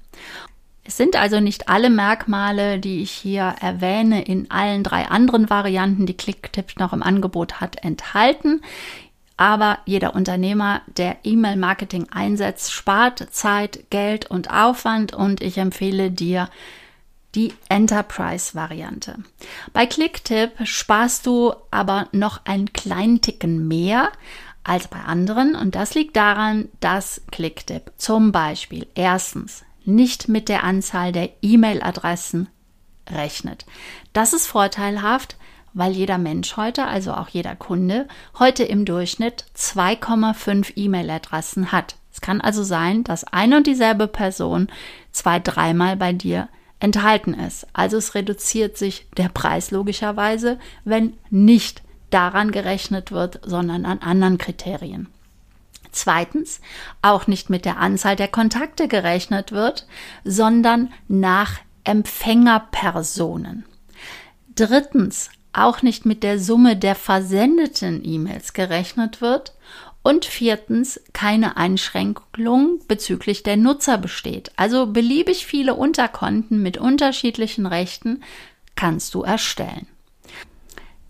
Es 0.83 0.97
sind 0.97 1.15
also 1.15 1.39
nicht 1.39 1.69
alle 1.69 1.91
Merkmale, 1.91 2.79
die 2.79 3.03
ich 3.03 3.11
hier 3.11 3.55
erwähne, 3.61 4.23
in 4.23 4.49
allen 4.49 4.83
drei 4.83 5.07
anderen 5.07 5.49
Varianten, 5.49 6.07
die 6.07 6.17
Clicktip 6.17 6.79
noch 6.79 6.93
im 6.93 7.03
Angebot 7.03 7.61
hat, 7.61 7.83
enthalten. 7.83 8.61
Aber 9.37 9.77
jeder 9.85 10.15
Unternehmer, 10.15 10.81
der 10.97 11.17
E-Mail-Marketing 11.23 12.07
einsetzt, 12.11 12.73
spart 12.73 13.27
Zeit, 13.31 13.89
Geld 13.89 14.29
und 14.31 14.51
Aufwand 14.51 15.13
und 15.13 15.41
ich 15.41 15.57
empfehle 15.59 16.11
dir 16.11 16.49
die 17.35 17.53
Enterprise-Variante. 17.69 19.15
Bei 19.71 19.85
Clicktip 19.85 20.51
sparst 20.63 21.25
du 21.27 21.53
aber 21.69 22.07
noch 22.11 22.45
einen 22.45 22.73
kleinen 22.73 23.21
Ticken 23.21 23.67
mehr, 23.67 24.11
als 24.63 24.87
bei 24.87 24.99
anderen 24.99 25.55
und 25.55 25.75
das 25.75 25.95
liegt 25.95 26.15
daran, 26.15 26.69
dass 26.79 27.21
Clicktip 27.31 27.91
zum 27.97 28.31
Beispiel 28.31 28.87
erstens 28.95 29.63
nicht 29.85 30.27
mit 30.27 30.49
der 30.49 30.63
Anzahl 30.63 31.11
der 31.11 31.29
E-Mail-Adressen 31.41 32.49
rechnet. 33.09 33.65
Das 34.13 34.33
ist 34.33 34.47
vorteilhaft, 34.47 35.37
weil 35.73 35.93
jeder 35.93 36.17
Mensch 36.17 36.57
heute, 36.57 36.85
also 36.85 37.13
auch 37.13 37.29
jeder 37.29 37.55
Kunde, 37.55 38.07
heute 38.37 38.63
im 38.63 38.85
Durchschnitt 38.85 39.45
2,5 39.55 40.73
E-Mail-Adressen 40.75 41.71
hat. 41.71 41.95
Es 42.11 42.21
kann 42.21 42.41
also 42.41 42.63
sein, 42.63 43.03
dass 43.03 43.23
eine 43.23 43.57
und 43.57 43.67
dieselbe 43.67 44.07
Person 44.07 44.67
zwei, 45.11 45.39
dreimal 45.39 45.95
bei 45.95 46.11
dir 46.13 46.49
enthalten 46.79 47.33
ist. 47.33 47.67
Also 47.73 47.97
es 47.97 48.15
reduziert 48.15 48.77
sich 48.77 49.07
der 49.17 49.29
Preis 49.29 49.71
logischerweise, 49.71 50.59
wenn 50.85 51.17
nicht 51.29 51.81
daran 52.09 52.51
gerechnet 52.51 53.11
wird, 53.11 53.39
sondern 53.43 53.85
an 53.85 53.99
anderen 53.99 54.37
Kriterien. 54.37 55.07
Zweitens, 55.91 56.61
auch 57.01 57.27
nicht 57.27 57.49
mit 57.49 57.65
der 57.65 57.77
Anzahl 57.77 58.15
der 58.15 58.27
Kontakte 58.27 58.87
gerechnet 58.87 59.51
wird, 59.51 59.87
sondern 60.23 60.93
nach 61.07 61.59
Empfängerpersonen. 61.83 63.65
Drittens, 64.55 65.31
auch 65.53 65.81
nicht 65.81 66.05
mit 66.05 66.23
der 66.23 66.39
Summe 66.39 66.75
der 66.75 66.95
versendeten 66.95 68.03
E-Mails 68.03 68.53
gerechnet 68.53 69.21
wird. 69.21 69.53
Und 70.01 70.25
viertens, 70.25 71.01
keine 71.11 71.57
Einschränkung 71.57 72.79
bezüglich 72.87 73.43
der 73.43 73.57
Nutzer 73.57 73.97
besteht. 73.97 74.51
Also 74.55 74.87
beliebig 74.87 75.45
viele 75.45 75.75
Unterkonten 75.75 76.61
mit 76.61 76.77
unterschiedlichen 76.77 77.65
Rechten 77.65 78.23
kannst 78.75 79.13
du 79.13 79.23
erstellen. 79.23 79.87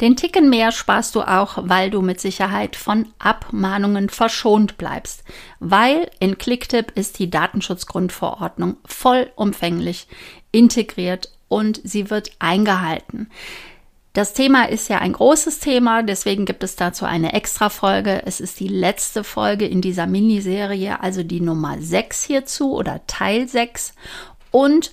Den 0.02 0.16
Ticken 0.16 0.50
mehr 0.50 0.72
sparst 0.72 1.16
du 1.16 1.22
auch, 1.22 1.58
weil 1.62 1.90
du 1.90 2.02
mit 2.02 2.22
Sicherheit 2.22 2.78
von 2.78 3.10
Abmahnungen 3.20 4.08
verschont 4.10 4.78
bleibst, 4.78 5.24
weil 5.60 6.10
in 6.20 6.38
Clicktip 6.38 6.92
ist 6.96 7.20
die 7.20 7.30
Datenschutzgrundverordnung 7.30 8.78
vollumfänglich 8.86 10.08
integriert 10.52 11.32
und 11.50 11.82
sie 11.84 12.10
wird 12.10 12.32
eingehalten. 12.40 13.30
Das 14.14 14.34
Thema 14.34 14.70
ist 14.70 14.90
ja 14.90 15.00
ein 15.00 15.14
großes 15.14 15.60
Thema, 15.60 16.02
deswegen 16.02 16.46
gibt 16.46 16.64
es 16.64 16.76
dazu 16.76 17.06
eine 17.06 17.34
Extra-Folge. 17.34 18.24
Es 18.26 18.40
ist 18.40 18.60
die 18.60 18.68
letzte 18.68 19.24
Folge 19.24 19.68
in 19.68 19.82
dieser 19.82 20.08
Miniserie, 20.08 21.02
also 21.02 21.24
die 21.24 21.42
Nummer 21.42 21.80
6 21.80 22.24
hierzu 22.24 22.74
oder 22.74 23.06
Teil 23.06 23.48
6. 23.48 23.94
Und 24.50 24.92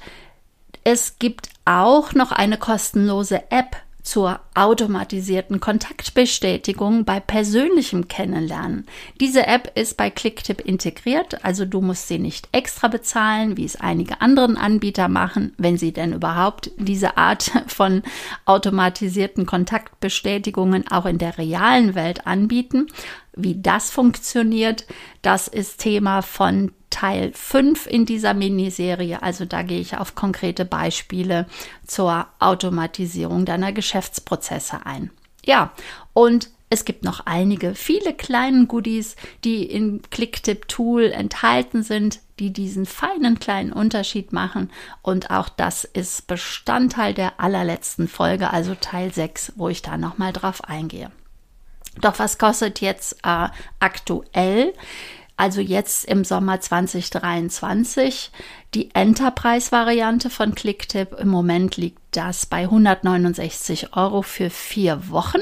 es 0.85 1.19
gibt 1.19 1.49
auch 1.65 2.13
noch 2.13 2.31
eine 2.31 2.59
kostenlose 2.59 3.51
App 3.51 3.77
zur 4.07 4.39
automatisierten 4.55 5.59
Kontaktbestätigung 5.59 7.05
bei 7.05 7.19
persönlichem 7.19 8.07
Kennenlernen. 8.07 8.87
Diese 9.21 9.49
App 9.49 9.73
ist 9.77 9.97
bei 9.97 10.11
Clicktip 10.11 10.61
integriert, 10.61 11.45
also 11.45 11.65
du 11.65 11.81
musst 11.81 12.07
sie 12.07 12.21
nicht 12.21 12.49
extra 12.53 12.87
bezahlen, 12.87 13.57
wie 13.57 13.65
es 13.65 13.75
einige 13.75 14.21
anderen 14.21 14.57
Anbieter 14.57 15.09
machen, 15.09 15.55
wenn 15.59 15.77
sie 15.77 15.93
denn 15.93 16.13
überhaupt 16.13 16.71
diese 16.79 17.17
Art 17.17 17.51
von 17.67 18.05
automatisierten 18.45 19.45
Kontaktbestätigungen 19.45 20.87
auch 20.89 21.07
in 21.07 21.19
der 21.19 21.37
realen 21.37 21.97
Welt 21.97 22.29
anbieten. 22.29 22.87
Wie 23.35 23.61
das 23.61 23.91
funktioniert, 23.91 24.87
das 25.21 25.49
ist 25.49 25.81
Thema 25.81 26.23
von 26.23 26.71
Teil 26.97 27.31
5 27.35 27.87
in 27.87 28.07
dieser 28.07 28.33
Miniserie. 28.33 29.23
Also 29.23 29.45
da 29.45 29.61
gehe 29.61 29.81
ich 29.81 29.99
auf 29.99 30.15
konkrete 30.15 30.65
Beispiele 30.65 31.47
zur 31.87 32.27
Automatisierung 32.39 33.45
deiner 33.45 33.73
Geschäftsprozesse 33.73 34.87
ein. 34.87 35.11
Ja, 35.45 35.73
und 36.15 36.49
es 36.71 36.87
gibt 36.87 37.05
noch 37.05 37.21
einige, 37.27 37.75
viele 37.75 38.15
kleinen 38.15 38.67
Goodies, 38.67 39.15
die 39.45 39.65
im 39.65 40.01
Clicktip-Tool 40.11 41.13
enthalten 41.13 41.83
sind, 41.83 42.21
die 42.39 42.51
diesen 42.51 42.87
feinen 42.87 43.39
kleinen 43.39 43.75
Unterschied 43.75 44.33
machen. 44.33 44.71
Und 45.03 45.31
auch 45.31 45.51
das 45.51 45.85
ist 45.85 46.27
Bestandteil 46.27 47.13
der 47.13 47.39
allerletzten 47.41 48.09
Folge, 48.09 48.51
also 48.51 48.75
Teil 48.75 49.13
6, 49.13 49.53
wo 49.57 49.69
ich 49.69 49.83
da 49.83 49.99
nochmal 49.99 50.33
drauf 50.33 50.65
eingehe. 50.65 51.11
Doch 52.01 52.19
was 52.19 52.39
kostet 52.39 52.81
jetzt 52.81 53.19
äh, 53.23 53.49
aktuell? 53.81 54.73
Also 55.37 55.61
jetzt 55.61 56.07
im 56.07 56.25
Sommer 56.25 56.61
2023 56.61 58.31
die 58.75 58.95
Enterprise-Variante 58.95 60.31
von 60.31 60.55
Clicktip. 60.55 61.13
Im 61.19 61.29
Moment 61.29 61.77
liegt 61.77 62.01
das 62.13 62.47
bei 62.47 62.63
169 62.63 63.95
Euro 63.95 64.23
für 64.23 64.49
vier 64.49 65.11
Wochen. 65.11 65.41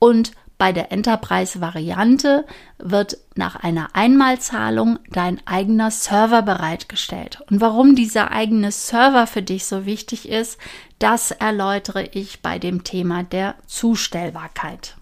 Und 0.00 0.32
bei 0.58 0.72
der 0.72 0.90
Enterprise-Variante 0.90 2.44
wird 2.78 3.16
nach 3.36 3.56
einer 3.56 3.94
Einmalzahlung 3.94 4.98
dein 5.10 5.40
eigener 5.44 5.90
Server 5.90 6.42
bereitgestellt. 6.42 7.42
Und 7.48 7.60
warum 7.60 7.94
dieser 7.94 8.32
eigene 8.32 8.72
Server 8.72 9.26
für 9.26 9.42
dich 9.42 9.66
so 9.66 9.86
wichtig 9.86 10.28
ist, 10.28 10.58
das 10.98 11.30
erläutere 11.30 12.04
ich 12.12 12.42
bei 12.42 12.58
dem 12.58 12.84
Thema 12.84 13.22
der 13.24 13.54
Zustellbarkeit 13.66 14.96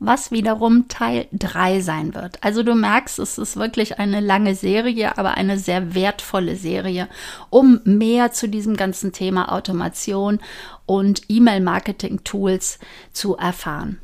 was 0.00 0.30
wiederum 0.30 0.86
Teil 0.88 1.26
3 1.32 1.80
sein 1.80 2.14
wird. 2.14 2.42
Also 2.42 2.62
du 2.62 2.74
merkst, 2.74 3.18
es 3.18 3.38
ist 3.38 3.56
wirklich 3.56 3.98
eine 3.98 4.20
lange 4.20 4.54
Serie, 4.54 5.18
aber 5.18 5.34
eine 5.34 5.58
sehr 5.58 5.94
wertvolle 5.94 6.56
Serie, 6.56 7.08
um 7.50 7.80
mehr 7.84 8.32
zu 8.32 8.48
diesem 8.48 8.76
ganzen 8.76 9.12
Thema 9.12 9.52
Automation 9.52 10.38
und 10.86 11.22
E-Mail-Marketing-Tools 11.28 12.78
zu 13.12 13.36
erfahren. 13.36 13.98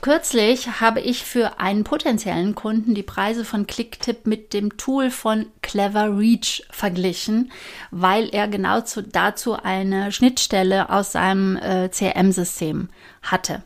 Kürzlich 0.00 0.80
habe 0.80 1.00
ich 1.00 1.24
für 1.24 1.58
einen 1.58 1.82
potenziellen 1.82 2.54
Kunden 2.54 2.94
die 2.94 3.02
Preise 3.02 3.44
von 3.44 3.66
Clicktip 3.66 4.26
mit 4.26 4.52
dem 4.52 4.76
Tool 4.76 5.10
von 5.10 5.46
Clever 5.60 6.16
Reach 6.16 6.62
verglichen, 6.70 7.50
weil 7.90 8.28
er 8.28 8.46
genau 8.46 8.80
zu, 8.82 9.02
dazu 9.02 9.54
eine 9.54 10.12
Schnittstelle 10.12 10.90
aus 10.90 11.12
seinem 11.12 11.56
äh, 11.56 11.88
CRM-System 11.88 12.90
hatte. 13.22 13.62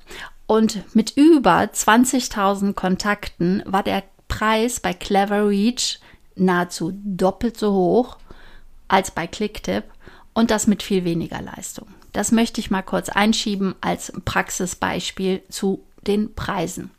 Und 0.46 0.94
mit 0.94 1.16
über 1.16 1.60
20.000 1.60 2.74
Kontakten 2.74 3.62
war 3.64 3.82
der 3.82 4.02
Preis 4.28 4.80
bei 4.80 4.92
Clever 4.92 5.48
Reach 5.48 6.00
nahezu 6.34 6.92
doppelt 7.04 7.56
so 7.56 7.72
hoch 7.72 8.18
als 8.88 9.10
bei 9.10 9.26
Clicktip 9.26 9.84
und 10.34 10.50
das 10.50 10.66
mit 10.66 10.82
viel 10.82 11.04
weniger 11.04 11.40
Leistung. 11.40 11.88
Das 12.12 12.32
möchte 12.32 12.60
ich 12.60 12.70
mal 12.70 12.82
kurz 12.82 13.08
einschieben 13.08 13.74
als 13.80 14.12
Praxisbeispiel 14.24 15.42
zu 15.48 15.84
den 16.06 16.34
Preisen. 16.34 16.90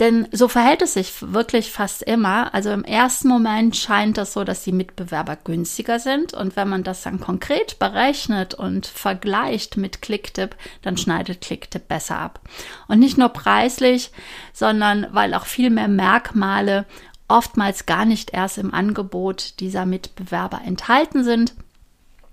Denn 0.00 0.26
so 0.32 0.48
verhält 0.48 0.82
es 0.82 0.94
sich 0.94 1.12
wirklich 1.20 1.70
fast 1.70 2.02
immer. 2.02 2.52
Also 2.54 2.70
im 2.70 2.82
ersten 2.82 3.28
Moment 3.28 3.76
scheint 3.76 4.18
das 4.18 4.32
so, 4.32 4.42
dass 4.42 4.64
die 4.64 4.72
Mitbewerber 4.72 5.36
günstiger 5.36 6.00
sind. 6.00 6.34
Und 6.34 6.56
wenn 6.56 6.68
man 6.68 6.82
das 6.82 7.02
dann 7.02 7.20
konkret 7.20 7.78
berechnet 7.78 8.54
und 8.54 8.86
vergleicht 8.86 9.76
mit 9.76 10.02
Clicktip, 10.02 10.56
dann 10.80 10.96
schneidet 10.96 11.40
Clicktip 11.40 11.86
besser 11.86 12.18
ab. 12.18 12.40
Und 12.88 12.98
nicht 12.98 13.18
nur 13.18 13.28
preislich, 13.28 14.10
sondern 14.52 15.06
weil 15.12 15.34
auch 15.34 15.46
viel 15.46 15.70
mehr 15.70 15.88
Merkmale 15.88 16.86
oftmals 17.28 17.86
gar 17.86 18.04
nicht 18.04 18.32
erst 18.32 18.58
im 18.58 18.74
Angebot 18.74 19.60
dieser 19.60 19.86
Mitbewerber 19.86 20.62
enthalten 20.64 21.22
sind. 21.24 21.54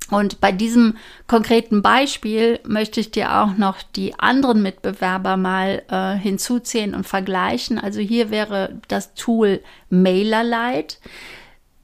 Und 0.09 0.41
bei 0.41 0.51
diesem 0.51 0.97
konkreten 1.27 1.81
Beispiel 1.81 2.59
möchte 2.65 2.99
ich 2.99 3.11
dir 3.11 3.41
auch 3.41 3.57
noch 3.57 3.81
die 3.81 4.17
anderen 4.19 4.61
Mitbewerber 4.61 5.37
mal 5.37 5.83
äh, 5.89 6.15
hinzuziehen 6.17 6.95
und 6.95 7.05
vergleichen. 7.05 7.79
Also 7.79 7.99
hier 7.99 8.29
wäre 8.31 8.79
das 8.87 9.13
Tool 9.13 9.61
MailerLite, 9.89 10.97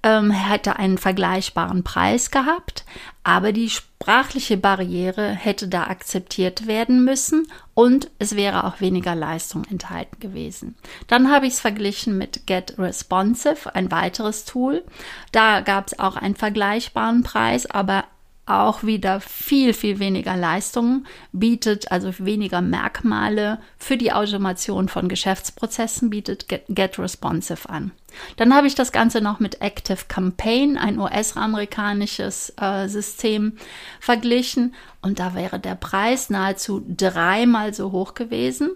ähm, 0.06 0.30
hätte 0.30 0.78
einen 0.78 0.98
vergleichbaren 1.00 1.84
Preis 1.84 2.30
gehabt, 2.30 2.86
aber 3.24 3.52
die 3.52 3.72
sprachliche 3.72 4.56
Barriere 4.56 5.32
hätte 5.32 5.68
da 5.68 5.86
akzeptiert 5.86 6.68
werden 6.68 7.04
müssen 7.04 7.48
und 7.74 8.12
es 8.20 8.36
wäre 8.36 8.66
auch 8.66 8.82
weniger 8.82 9.16
Leistung 9.16 9.66
enthalten 9.66 10.20
gewesen. 10.20 10.76
Dann 11.08 11.32
habe 11.32 11.48
ich 11.48 11.54
es 11.54 11.60
verglichen 11.60 12.20
mit 12.20 12.46
Get 12.46 12.78
Responsive, 12.78 13.74
ein 13.74 13.90
weiteres 13.90 14.46
Tool. 14.46 14.84
Da 15.32 15.62
gab 15.62 15.88
es 15.88 15.98
auch 15.98 16.16
einen 16.16 16.36
vergleichbaren 16.36 17.24
Preis, 17.24 17.66
aber 17.66 18.04
auch 18.46 18.84
wieder 18.84 19.20
viel, 19.22 19.74
viel 19.74 20.00
weniger 20.00 20.36
Leistung 20.36 21.06
bietet, 21.32 21.92
also 21.92 22.14
weniger 22.20 22.62
Merkmale 22.62 23.60
für 23.78 23.98
die 23.98 24.14
Automation 24.14 24.88
von 24.88 25.10
Geschäftsprozessen 25.10 26.12
bietet 26.12 26.48
Get, 26.48 26.64
Get 26.70 27.00
Responsive 27.00 27.68
an. 27.68 27.92
Dann 28.38 28.54
habe 28.54 28.68
ich 28.68 28.76
das 28.76 28.92
Ganze 28.92 29.20
noch 29.20 29.40
mit 29.40 29.62
Active 29.62 30.06
Campaign, 30.08 30.78
ein 30.78 31.00
US-amerikanisches 31.00 32.54
äh, 32.62 32.88
System, 32.88 33.54
verglichen 34.00 34.76
und 35.02 35.20
da 35.20 35.34
wäre 35.34 35.60
der 35.60 35.76
Preis 35.76 36.30
nahezu 36.30 36.84
dreimal 36.88 37.74
so 37.74 37.92
hoch 37.92 38.14
gewesen 38.14 38.72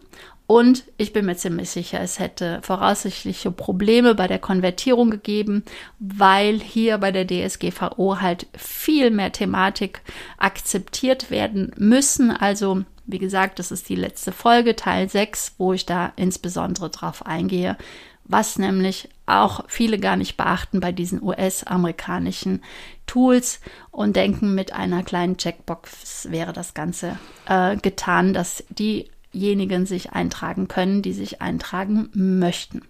und 0.50 0.86
ich 0.98 1.14
bin 1.14 1.28
mir 1.28 1.38
ziemlich 1.38 1.70
sicher, 1.70 2.02
es 2.02 2.18
hätte 2.18 2.60
voraussichtliche 2.64 3.52
Probleme 3.52 4.16
bei 4.16 4.26
der 4.28 4.40
Konvertierung 4.40 5.12
gegeben, 5.12 5.64
weil 6.00 6.60
hier 6.60 6.98
bei 6.98 7.12
der 7.12 7.28
DSGVO 7.28 8.20
halt 8.20 8.48
viel 8.58 9.12
mehr 9.12 9.32
Thematik 9.32 10.02
akzeptiert 10.40 11.30
werden 11.30 11.72
müssen. 11.78 12.32
Also, 12.32 12.84
wie 13.06 13.20
gesagt, 13.20 13.60
das 13.60 13.72
ist 13.72 13.90
die 13.90 13.96
letzte 13.96 14.32
Folge, 14.32 14.76
Teil 14.76 15.08
6, 15.08 15.54
wo 15.60 15.74
ich 15.74 15.86
da 15.86 16.14
insbesondere 16.16 16.90
drauf 16.90 17.28
eingehe, 17.28 17.78
was 18.24 18.58
nämlich 18.58 19.08
auch 19.28 19.66
viele 19.68 20.00
gar 20.00 20.16
nicht 20.16 20.36
beachten 20.36 20.80
bei 20.80 20.92
diesen 20.92 21.22
US-amerikanischen 21.22 22.64
Tools 23.06 23.60
und 23.92 24.16
denken, 24.16 24.56
mit 24.56 24.74
einer 24.74 25.04
kleinen 25.04 25.38
Checkbox 25.38 26.32
wäre 26.32 26.54
das 26.54 26.74
Ganze 26.74 27.20
äh, 27.46 27.78
getan, 27.78 28.34
dass 28.34 28.64
die 28.70 29.12
diejenigen 29.34 29.86
sich 29.86 30.12
eintragen 30.12 30.68
können, 30.68 31.02
die 31.02 31.14
sich 31.14 31.42
eintragen 31.42 32.10
möchten. 32.14 32.82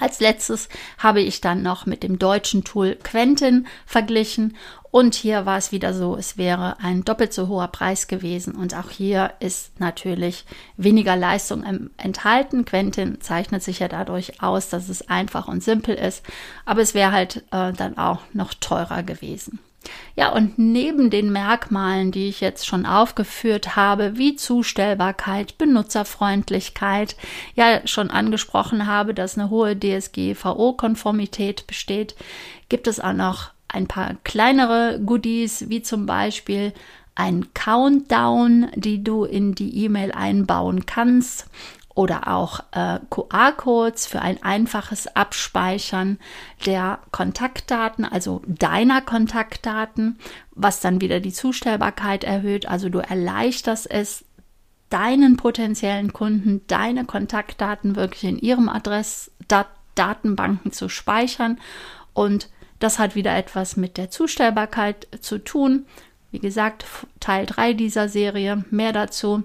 Als 0.00 0.20
letztes 0.20 0.68
habe 0.98 1.20
ich 1.20 1.40
dann 1.40 1.62
noch 1.62 1.84
mit 1.84 2.02
dem 2.02 2.18
deutschen 2.18 2.62
Tool 2.62 2.96
Quentin 3.02 3.66
verglichen 3.84 4.56
und 4.90 5.14
hier 5.14 5.44
war 5.44 5.58
es 5.58 5.72
wieder 5.72 5.92
so, 5.92 6.16
es 6.16 6.38
wäre 6.38 6.78
ein 6.80 7.04
doppelt 7.04 7.32
so 7.32 7.48
hoher 7.48 7.68
Preis 7.68 8.06
gewesen 8.06 8.54
und 8.54 8.74
auch 8.74 8.90
hier 8.90 9.32
ist 9.40 9.80
natürlich 9.80 10.46
weniger 10.76 11.16
Leistung 11.16 11.90
enthalten. 11.98 12.64
Quentin 12.64 13.20
zeichnet 13.20 13.62
sich 13.62 13.80
ja 13.80 13.88
dadurch 13.88 14.42
aus, 14.42 14.68
dass 14.70 14.88
es 14.88 15.08
einfach 15.08 15.48
und 15.48 15.62
simpel 15.62 15.94
ist, 15.94 16.24
aber 16.64 16.80
es 16.80 16.94
wäre 16.94 17.12
halt 17.12 17.44
äh, 17.50 17.72
dann 17.72 17.98
auch 17.98 18.20
noch 18.32 18.54
teurer 18.54 19.02
gewesen. 19.02 19.58
Ja, 20.16 20.32
und 20.32 20.58
neben 20.58 21.10
den 21.10 21.30
Merkmalen, 21.30 22.10
die 22.10 22.28
ich 22.28 22.40
jetzt 22.40 22.66
schon 22.66 22.86
aufgeführt 22.86 23.76
habe, 23.76 24.18
wie 24.18 24.34
Zustellbarkeit, 24.34 25.56
Benutzerfreundlichkeit, 25.58 27.16
ja 27.54 27.86
schon 27.86 28.10
angesprochen 28.10 28.86
habe, 28.86 29.14
dass 29.14 29.38
eine 29.38 29.50
hohe 29.50 29.76
DSGVO-Konformität 29.78 31.66
besteht, 31.66 32.16
gibt 32.68 32.88
es 32.88 32.98
auch 32.98 33.12
noch 33.12 33.50
ein 33.68 33.86
paar 33.86 34.16
kleinere 34.24 35.00
Goodies, 35.04 35.68
wie 35.68 35.82
zum 35.82 36.06
Beispiel 36.06 36.72
ein 37.14 37.52
Countdown, 37.52 38.68
die 38.74 39.04
du 39.04 39.24
in 39.24 39.54
die 39.54 39.84
E-Mail 39.84 40.12
einbauen 40.12 40.86
kannst 40.86 41.46
oder 41.98 42.28
auch 42.28 42.60
äh, 42.70 43.00
QR-Codes 43.10 44.06
für 44.06 44.22
ein 44.22 44.40
einfaches 44.40 45.16
Abspeichern 45.16 46.20
der 46.64 47.00
Kontaktdaten, 47.10 48.04
also 48.04 48.40
deiner 48.46 49.00
Kontaktdaten, 49.00 50.20
was 50.52 50.78
dann 50.78 51.00
wieder 51.00 51.18
die 51.18 51.32
Zustellbarkeit 51.32 52.22
erhöht. 52.22 52.68
Also 52.68 52.88
du 52.88 53.00
erleichterst 53.00 53.90
es, 53.90 54.24
deinen 54.90 55.36
potenziellen 55.36 56.12
Kunden 56.12 56.60
deine 56.68 57.04
Kontaktdaten 57.04 57.96
wirklich 57.96 58.30
in 58.30 58.38
ihrem 58.38 58.68
Adressdatenbanken 58.68 60.70
zu 60.70 60.88
speichern 60.88 61.58
und 62.14 62.48
das 62.78 63.00
hat 63.00 63.16
wieder 63.16 63.36
etwas 63.36 63.76
mit 63.76 63.96
der 63.96 64.08
Zustellbarkeit 64.08 65.08
zu 65.20 65.38
tun. 65.38 65.84
Wie 66.30 66.38
gesagt, 66.38 66.84
Teil 67.18 67.44
3 67.44 67.72
dieser 67.72 68.08
Serie, 68.08 68.64
mehr 68.70 68.92
dazu. 68.92 69.42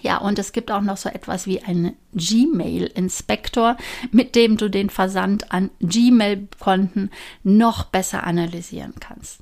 Ja, 0.00 0.18
und 0.18 0.38
es 0.38 0.52
gibt 0.52 0.70
auch 0.70 0.80
noch 0.80 0.96
so 0.96 1.10
etwas 1.10 1.46
wie 1.46 1.62
einen 1.62 1.94
Gmail-Inspektor, 2.14 3.76
mit 4.10 4.34
dem 4.34 4.56
du 4.56 4.70
den 4.70 4.88
Versand 4.88 5.52
an 5.52 5.70
Gmail-Konten 5.80 7.10
noch 7.42 7.84
besser 7.84 8.24
analysieren 8.24 8.94
kannst. 9.00 9.40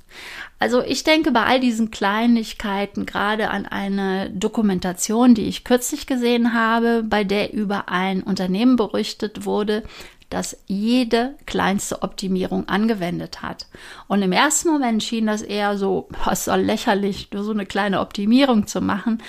Also 0.59 0.83
ich 0.83 1.03
denke 1.03 1.31
bei 1.31 1.45
all 1.45 1.61
diesen 1.61 1.89
Kleinigkeiten 1.89 3.05
gerade 3.05 3.49
an 3.49 3.65
eine 3.65 4.29
Dokumentation, 4.29 5.35
die 5.35 5.45
ich 5.45 5.63
kürzlich 5.63 6.05
gesehen 6.05 6.53
habe, 6.53 7.03
bei 7.03 7.23
der 7.23 7.53
über 7.53 7.87
ein 7.87 8.21
Unternehmen 8.21 8.75
berichtet 8.75 9.45
wurde, 9.45 9.83
das 10.31 10.57
jede 10.65 11.35
kleinste 11.45 12.01
Optimierung 12.01 12.67
angewendet 12.67 13.41
hat. 13.41 13.67
Und 14.07 14.21
im 14.21 14.31
ersten 14.31 14.69
Moment 14.69 15.03
schien 15.03 15.27
das 15.27 15.41
eher 15.41 15.77
so, 15.77 16.07
was 16.25 16.45
soll 16.45 16.61
lächerlich, 16.61 17.29
nur 17.31 17.43
so 17.43 17.51
eine 17.51 17.65
kleine 17.65 17.99
Optimierung 17.99 18.65
zu 18.65 18.81
machen. 18.81 19.21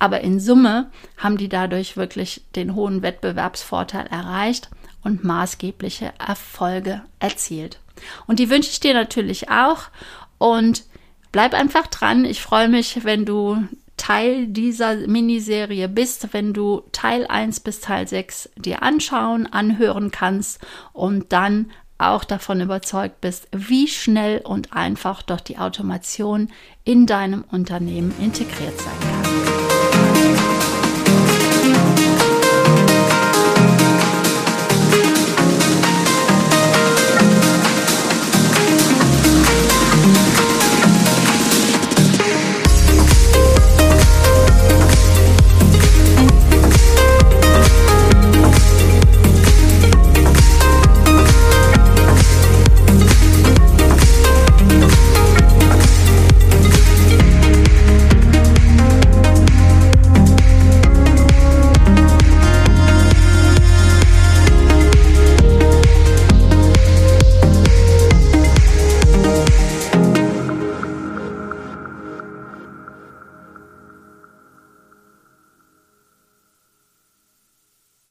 Aber 0.00 0.22
in 0.22 0.40
Summe 0.40 0.90
haben 1.18 1.36
die 1.36 1.48
dadurch 1.48 1.96
wirklich 1.96 2.42
den 2.56 2.74
hohen 2.74 3.02
Wettbewerbsvorteil 3.02 4.06
erreicht 4.06 4.70
und 5.04 5.22
maßgebliche 5.22 6.12
Erfolge 6.18 7.02
erzielt. 7.20 7.78
Und 8.26 8.38
die 8.38 8.50
wünsche 8.50 8.70
ich 8.70 8.80
dir 8.80 8.94
natürlich 8.94 9.50
auch. 9.50 9.84
Und 10.38 10.84
bleib 11.32 11.54
einfach 11.54 11.86
dran. 11.86 12.24
Ich 12.24 12.40
freue 12.40 12.68
mich, 12.68 13.04
wenn 13.04 13.26
du 13.26 13.62
Teil 13.98 14.46
dieser 14.46 14.96
Miniserie 15.06 15.86
bist, 15.86 16.32
wenn 16.32 16.54
du 16.54 16.82
Teil 16.92 17.26
1 17.26 17.60
bis 17.60 17.80
Teil 17.80 18.08
6 18.08 18.48
dir 18.56 18.82
anschauen, 18.82 19.46
anhören 19.46 20.10
kannst 20.10 20.60
und 20.94 21.32
dann 21.34 21.70
auch 21.98 22.24
davon 22.24 22.62
überzeugt 22.62 23.20
bist, 23.20 23.48
wie 23.52 23.86
schnell 23.86 24.38
und 24.38 24.72
einfach 24.72 25.20
doch 25.20 25.40
die 25.40 25.58
Automation 25.58 26.50
in 26.84 27.04
deinem 27.04 27.44
Unternehmen 27.50 28.14
integriert 28.18 28.80
sein 28.80 29.00
kann. 29.00 29.19